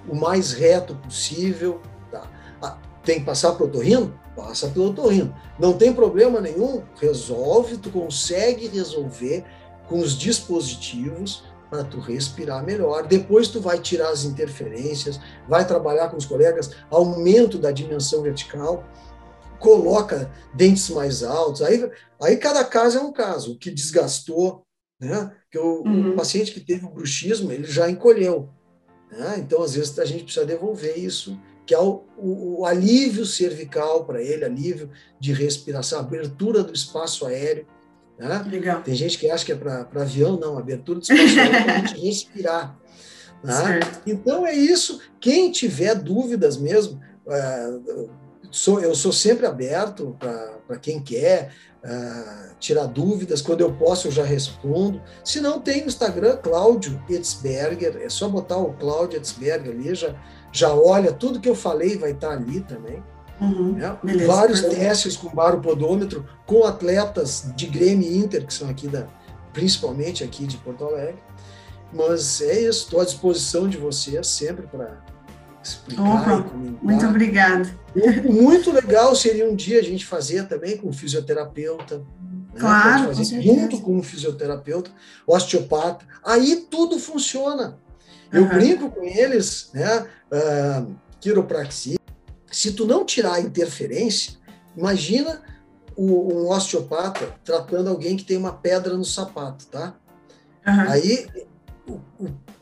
o 0.07 0.15
mais 0.15 0.53
reto 0.53 0.95
possível. 0.95 1.81
Tá? 2.11 2.23
Ah, 2.61 2.77
tem 3.03 3.19
que 3.19 3.25
passar 3.25 3.53
para 3.53 3.65
o 3.65 3.67
otorrino? 3.67 4.17
Passa 4.35 4.67
pelo 4.67 4.89
otorrino. 4.89 5.35
Não 5.57 5.73
tem 5.73 5.93
problema 5.93 6.39
nenhum, 6.39 6.83
resolve, 6.99 7.77
tu 7.77 7.89
consegue 7.89 8.67
resolver 8.67 9.43
com 9.87 9.99
os 9.99 10.17
dispositivos 10.17 11.43
para 11.69 11.83
tu 11.83 11.99
respirar 11.99 12.63
melhor. 12.63 13.07
Depois 13.07 13.47
tu 13.47 13.59
vai 13.59 13.79
tirar 13.79 14.09
as 14.09 14.23
interferências, 14.23 15.19
vai 15.47 15.65
trabalhar 15.65 16.09
com 16.09 16.17
os 16.17 16.25
colegas, 16.25 16.71
aumento 16.89 17.57
da 17.57 17.71
dimensão 17.71 18.21
vertical, 18.21 18.83
coloca 19.59 20.31
dentes 20.53 20.89
mais 20.89 21.23
altos. 21.23 21.61
Aí, 21.61 21.89
aí 22.21 22.37
cada 22.37 22.63
caso 22.63 22.97
é 22.97 23.01
um 23.01 23.11
caso. 23.11 23.53
O 23.53 23.57
que 23.57 23.71
desgastou, 23.71 24.63
né? 24.99 25.31
Que 25.51 25.57
o, 25.57 25.83
uhum. 25.83 26.11
o 26.11 26.15
paciente 26.15 26.51
que 26.51 26.59
teve 26.59 26.85
o 26.85 26.89
bruxismo, 26.89 27.51
ele 27.51 27.65
já 27.65 27.89
encolheu. 27.89 28.49
Né? 29.11 29.37
Então, 29.39 29.61
às 29.61 29.75
vezes, 29.75 29.97
a 29.99 30.05
gente 30.05 30.25
precisa 30.25 30.45
devolver 30.45 30.97
isso 30.97 31.37
que 31.65 31.73
é 31.73 31.79
o, 31.79 32.03
o, 32.17 32.59
o 32.59 32.65
alívio 32.65 33.25
cervical 33.25 34.05
para 34.05 34.21
ele, 34.21 34.45
alívio 34.45 34.89
de 35.19 35.33
respiração, 35.33 35.99
abertura 35.99 36.63
do 36.63 36.73
espaço 36.73 37.25
aéreo. 37.25 37.65
Né? 38.17 38.45
Legal. 38.49 38.81
Tem 38.81 38.95
gente 38.95 39.17
que 39.17 39.29
acha 39.29 39.45
que 39.45 39.51
é 39.51 39.55
para 39.55 39.87
avião, 39.95 40.37
não, 40.39 40.57
abertura 40.57 40.99
do 40.99 41.03
espaço 41.03 41.39
é 41.39 41.63
para 41.63 41.73
a 41.73 41.77
gente 41.79 41.99
respirar. 41.99 42.77
Né? 43.43 43.79
Então 44.07 44.45
é 44.45 44.53
isso. 44.53 45.01
Quem 45.19 45.51
tiver 45.51 45.95
dúvidas 45.95 46.57
mesmo, 46.57 46.99
é, 47.27 47.73
sou, 48.51 48.79
eu 48.79 48.95
sou 48.95 49.11
sempre 49.11 49.45
aberto 49.45 50.17
para 50.67 50.77
quem 50.77 51.01
quer 51.01 51.51
uh, 51.83 52.55
tirar 52.59 52.85
dúvidas. 52.87 53.41
Quando 53.41 53.61
eu 53.61 53.73
posso, 53.73 54.07
eu 54.07 54.11
já 54.11 54.23
respondo. 54.23 55.01
Se 55.23 55.39
não, 55.41 55.59
tem 55.59 55.83
o 55.83 55.87
Instagram, 55.87 56.37
Cláudio 56.37 57.01
Etzberger. 57.09 57.97
É 58.01 58.09
só 58.09 58.27
botar 58.27 58.57
o 58.57 58.73
Cláudio 58.73 59.17
Etzberger 59.17 59.71
ali, 59.71 59.93
já, 59.93 60.15
já 60.51 60.73
olha. 60.73 61.11
Tudo 61.11 61.39
que 61.39 61.49
eu 61.49 61.55
falei 61.55 61.97
vai 61.97 62.11
estar 62.11 62.31
ali 62.31 62.61
também. 62.61 63.03
Uhum, 63.39 63.73
né? 63.73 63.97
Vários 64.25 64.61
testes 64.61 65.17
com 65.17 65.29
baropodômetro, 65.29 66.25
com 66.45 66.63
atletas 66.63 67.51
de 67.55 67.65
Grêmio 67.65 68.09
e 68.09 68.17
Inter, 68.17 68.45
que 68.45 68.53
são 68.53 68.69
aqui 68.69 68.87
da, 68.87 69.07
principalmente 69.51 70.23
aqui 70.23 70.45
de 70.45 70.57
Porto 70.57 70.85
Alegre. 70.85 71.21
Mas 71.93 72.41
é 72.41 72.61
isso, 72.61 72.85
estou 72.85 73.01
à 73.01 73.05
disposição 73.05 73.67
de 73.67 73.77
vocês 73.77 74.27
sempre 74.27 74.67
para 74.67 74.97
explicar 75.63 76.03
Opa, 76.03 76.49
comentar. 76.49 76.83
Muito 76.83 77.05
obrigada. 77.05 77.79
Muito 78.29 78.71
legal 78.71 79.15
seria 79.15 79.49
um 79.49 79.55
dia 79.55 79.79
a 79.79 79.83
gente 79.83 80.05
fazer 80.05 80.47
também 80.47 80.77
com 80.77 80.89
o 80.89 80.93
fisioterapeuta. 80.93 81.97
Né? 81.99 82.59
Claro, 82.59 83.13
fazer 83.13 83.35
com 83.35 83.41
junto 83.41 83.81
com 83.81 83.97
o 83.97 84.03
fisioterapeuta, 84.03 84.91
osteopata. 85.25 86.05
Aí 86.23 86.67
tudo 86.69 86.99
funciona. 86.99 87.77
Eu 88.31 88.43
uhum. 88.43 88.49
brinco 88.49 88.89
com 88.89 89.03
eles, 89.03 89.69
né? 89.73 90.05
Uh, 90.31 90.95
quiropraxia. 91.19 91.97
Se 92.65 92.71
tu 92.71 92.87
não 92.87 93.05
tirar 93.05 93.33
a 93.33 93.39
interferência, 93.39 94.33
imagina 94.75 95.39
um 95.95 96.49
osteopata 96.49 97.31
tratando 97.43 97.91
alguém 97.91 98.17
que 98.17 98.23
tem 98.23 98.37
uma 98.37 98.53
pedra 98.53 98.97
no 98.97 99.05
sapato, 99.05 99.67
tá? 99.67 99.93
Uhum. 100.65 100.89
Aí 100.89 101.27
o, 101.87 101.99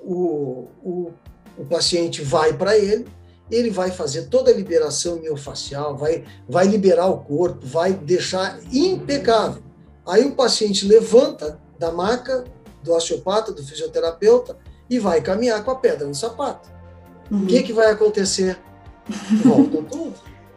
o, 0.04 0.68
o, 0.84 1.12
o 1.58 1.66
paciente 1.70 2.22
vai 2.22 2.52
para 2.52 2.78
ele, 2.78 3.08
ele 3.50 3.70
vai 3.70 3.92
fazer 3.92 4.24
toda 4.24 4.52
a 4.52 4.54
liberação 4.54 5.22
miofacial, 5.22 5.96
vai, 5.96 6.26
vai 6.50 6.68
liberar 6.68 7.08
o 7.08 7.20
corpo, 7.20 7.66
vai 7.66 7.94
deixar 7.94 8.60
impecável. 8.74 9.64
Aí 10.06 10.26
o 10.26 10.36
paciente 10.36 10.86
levanta 10.86 11.58
da 11.80 11.94
maca 11.94 12.44
do 12.84 12.94
osteopata, 12.94 13.54
do 13.54 13.64
fisioterapeuta, 13.64 14.58
e 14.90 15.00
vai 15.00 15.22
caminhar 15.22 15.64
com 15.64 15.72
a 15.72 15.76
pedra 15.78 16.06
no 16.06 16.14
sapato. 16.14 16.70
Uhum. 17.32 17.44
O 17.44 17.48
que, 17.48 17.64
que 17.64 17.72
vai 17.72 17.90
acontecer? 17.90 18.60
Volta 19.44 19.82
tudo. 19.84 20.14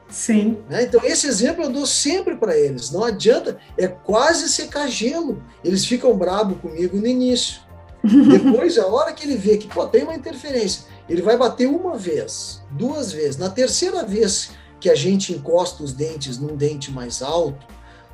Sim. 0.08 0.58
Né? 0.68 0.84
Então, 0.84 1.00
esse 1.04 1.26
exemplo 1.26 1.64
eu 1.64 1.70
dou 1.70 1.86
sempre 1.86 2.36
para 2.36 2.56
eles. 2.56 2.90
Não 2.90 3.04
adianta, 3.04 3.58
é 3.76 3.88
quase 3.88 4.48
secar 4.48 4.88
gelo. 4.88 5.42
Eles 5.64 5.84
ficam 5.84 6.16
bravos 6.16 6.58
comigo 6.60 6.96
no 6.96 7.06
início. 7.06 7.60
Depois, 8.02 8.78
a 8.78 8.86
hora 8.86 9.12
que 9.12 9.26
ele 9.26 9.36
vê 9.36 9.56
que 9.56 9.66
pô, 9.66 9.86
tem 9.86 10.04
uma 10.04 10.14
interferência, 10.14 10.84
ele 11.08 11.22
vai 11.22 11.36
bater 11.36 11.66
uma 11.66 11.96
vez, 11.96 12.62
duas 12.70 13.12
vezes. 13.12 13.36
Na 13.36 13.50
terceira 13.50 14.04
vez 14.04 14.50
que 14.78 14.88
a 14.88 14.94
gente 14.94 15.32
encosta 15.32 15.82
os 15.82 15.92
dentes 15.92 16.38
num 16.38 16.56
dente 16.56 16.92
mais 16.92 17.20
alto, 17.22 17.66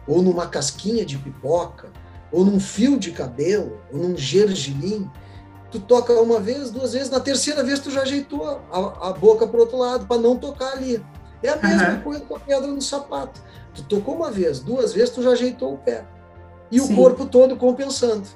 ou 0.07 0.23
numa 0.23 0.47
casquinha 0.47 1.05
de 1.05 1.18
pipoca, 1.18 1.90
ou 2.31 2.45
num 2.45 2.59
fio 2.59 2.99
de 2.99 3.11
cabelo, 3.12 3.79
ou 3.92 3.99
num 3.99 4.16
gergelim, 4.16 5.11
tu 5.73 5.81
toca 5.81 6.13
uma 6.21 6.39
vez, 6.39 6.71
duas 6.71 6.93
vezes, 6.93 7.11
na 7.11 7.19
terceira 7.19 7.65
vez 7.65 7.81
tu 7.81 7.91
já 7.91 8.03
ajeitou 8.03 8.47
a, 8.47 9.09
a 9.09 9.13
boca 9.13 9.47
para 9.47 9.57
o 9.57 9.61
outro 9.61 9.79
lado, 9.79 10.07
para 10.07 10.21
não 10.21 10.37
tocar 10.37 10.73
ali. 10.75 11.03
É 11.43 11.49
a 11.49 11.57
mesma 11.57 11.95
uhum. 11.95 12.01
coisa 12.03 12.21
com 12.21 12.37
a 12.37 12.41
pedra 12.41 12.69
no 12.69 12.81
sapato. 12.81 13.43
Tu 13.75 13.83
tocou 13.85 14.15
uma 14.15 14.31
vez, 14.31 14.61
duas 14.61 14.93
vezes, 14.93 15.11
tu 15.11 15.23
já 15.23 15.31
ajeitou 15.31 15.75
o 15.75 15.79
pé. 15.79 16.07
E 16.71 16.79
Sim. 16.79 16.93
o 16.93 16.97
corpo 16.97 17.27
todo 17.27 17.57
compensando. 17.57 18.29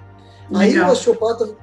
Legal. 0.50 0.60
Aí 0.60 0.80
o 0.80 0.92
osteopata, 0.92 1.56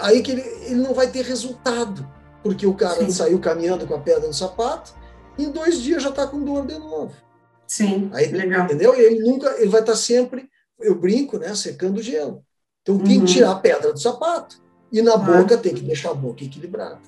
aí 0.00 0.22
que 0.22 0.32
ele, 0.32 0.40
ele 0.40 0.80
não 0.80 0.94
vai 0.94 1.08
ter 1.08 1.24
resultado, 1.24 2.08
porque 2.42 2.66
o 2.66 2.74
cara 2.74 3.04
Sim. 3.04 3.10
saiu 3.10 3.38
caminhando 3.38 3.86
com 3.86 3.94
a 3.94 3.98
pedra 3.98 4.26
no 4.26 4.34
sapato, 4.34 4.94
em 5.38 5.50
dois 5.50 5.80
dias 5.80 6.02
já 6.02 6.08
está 6.08 6.26
com 6.26 6.42
dor 6.42 6.66
de 6.66 6.78
novo. 6.78 7.12
Sim, 7.66 8.10
aí, 8.12 8.26
legal. 8.28 8.64
Entendeu? 8.64 8.94
E 8.94 9.00
ele 9.00 9.20
nunca, 9.20 9.48
ele 9.58 9.68
vai 9.68 9.80
estar 9.80 9.92
tá 9.92 9.98
sempre, 9.98 10.48
eu 10.80 10.94
brinco, 10.94 11.38
né, 11.38 11.54
secando 11.54 11.98
o 11.98 12.02
gelo. 12.02 12.44
Então 12.82 12.98
tem 12.98 13.18
uhum. 13.18 13.24
que 13.24 13.32
tirar 13.32 13.52
a 13.52 13.56
pedra 13.56 13.92
do 13.92 14.00
sapato. 14.00 14.61
E 14.92 15.00
na 15.00 15.16
boca 15.16 15.56
tem 15.56 15.74
que 15.74 15.82
deixar 15.82 16.10
a 16.10 16.14
boca 16.14 16.44
equilibrada. 16.44 16.98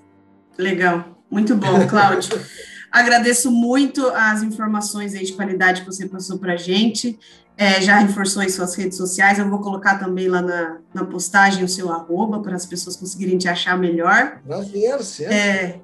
Legal, 0.57 1.05
muito 1.31 1.55
bom, 1.55 1.87
Cláudio. 1.87 2.41
Agradeço 2.91 3.51
muito 3.51 4.07
as 4.09 4.43
informações 4.43 5.15
aí 5.15 5.25
de 5.25 5.33
qualidade 5.33 5.81
que 5.81 5.87
você 5.87 6.07
passou 6.07 6.39
para 6.39 6.53
a 6.53 6.57
gente 6.57 7.19
é, 7.57 7.81
já 7.81 7.99
reforçou 7.99 8.43
em 8.43 8.49
suas 8.49 8.75
redes 8.75 8.97
sociais. 8.97 9.39
Eu 9.39 9.49
vou 9.49 9.61
colocar 9.61 9.99
também 9.99 10.29
lá 10.29 10.43
na, 10.43 10.79
na 10.93 11.05
postagem 11.05 11.65
o 11.65 11.69
seu 11.69 11.91
arroba 11.93 12.41
para 12.41 12.55
as 12.55 12.67
pessoas 12.67 12.97
conseguirem 12.97 13.39
te 13.39 13.49
achar 13.49 13.79
melhor. 13.79 14.41
Prazer, 14.45 15.03
certo. 15.03 15.33
É, 15.33 15.79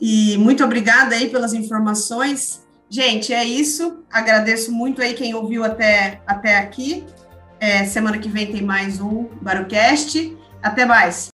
e 0.00 0.36
muito 0.38 0.64
obrigada 0.64 1.14
aí 1.14 1.28
pelas 1.28 1.52
informações. 1.52 2.64
Gente, 2.88 3.32
é 3.32 3.44
isso. 3.44 4.00
Agradeço 4.10 4.72
muito 4.72 5.00
aí 5.00 5.14
quem 5.14 5.34
ouviu 5.34 5.64
até, 5.64 6.20
até 6.26 6.58
aqui. 6.58 7.04
É, 7.60 7.84
semana 7.84 8.18
que 8.18 8.28
vem 8.28 8.50
tem 8.50 8.62
mais 8.62 9.00
um 9.00 9.28
Barucast. 9.40 10.36
Até 10.62 10.84
mais. 10.84 11.33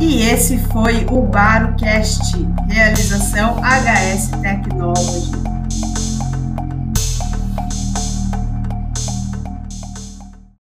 E 0.00 0.22
esse 0.22 0.58
foi 0.58 1.06
o 1.10 1.22
BaroCast, 1.26 2.34
realização 2.68 3.60
HS 3.62 4.30
Technology. 4.40 5.30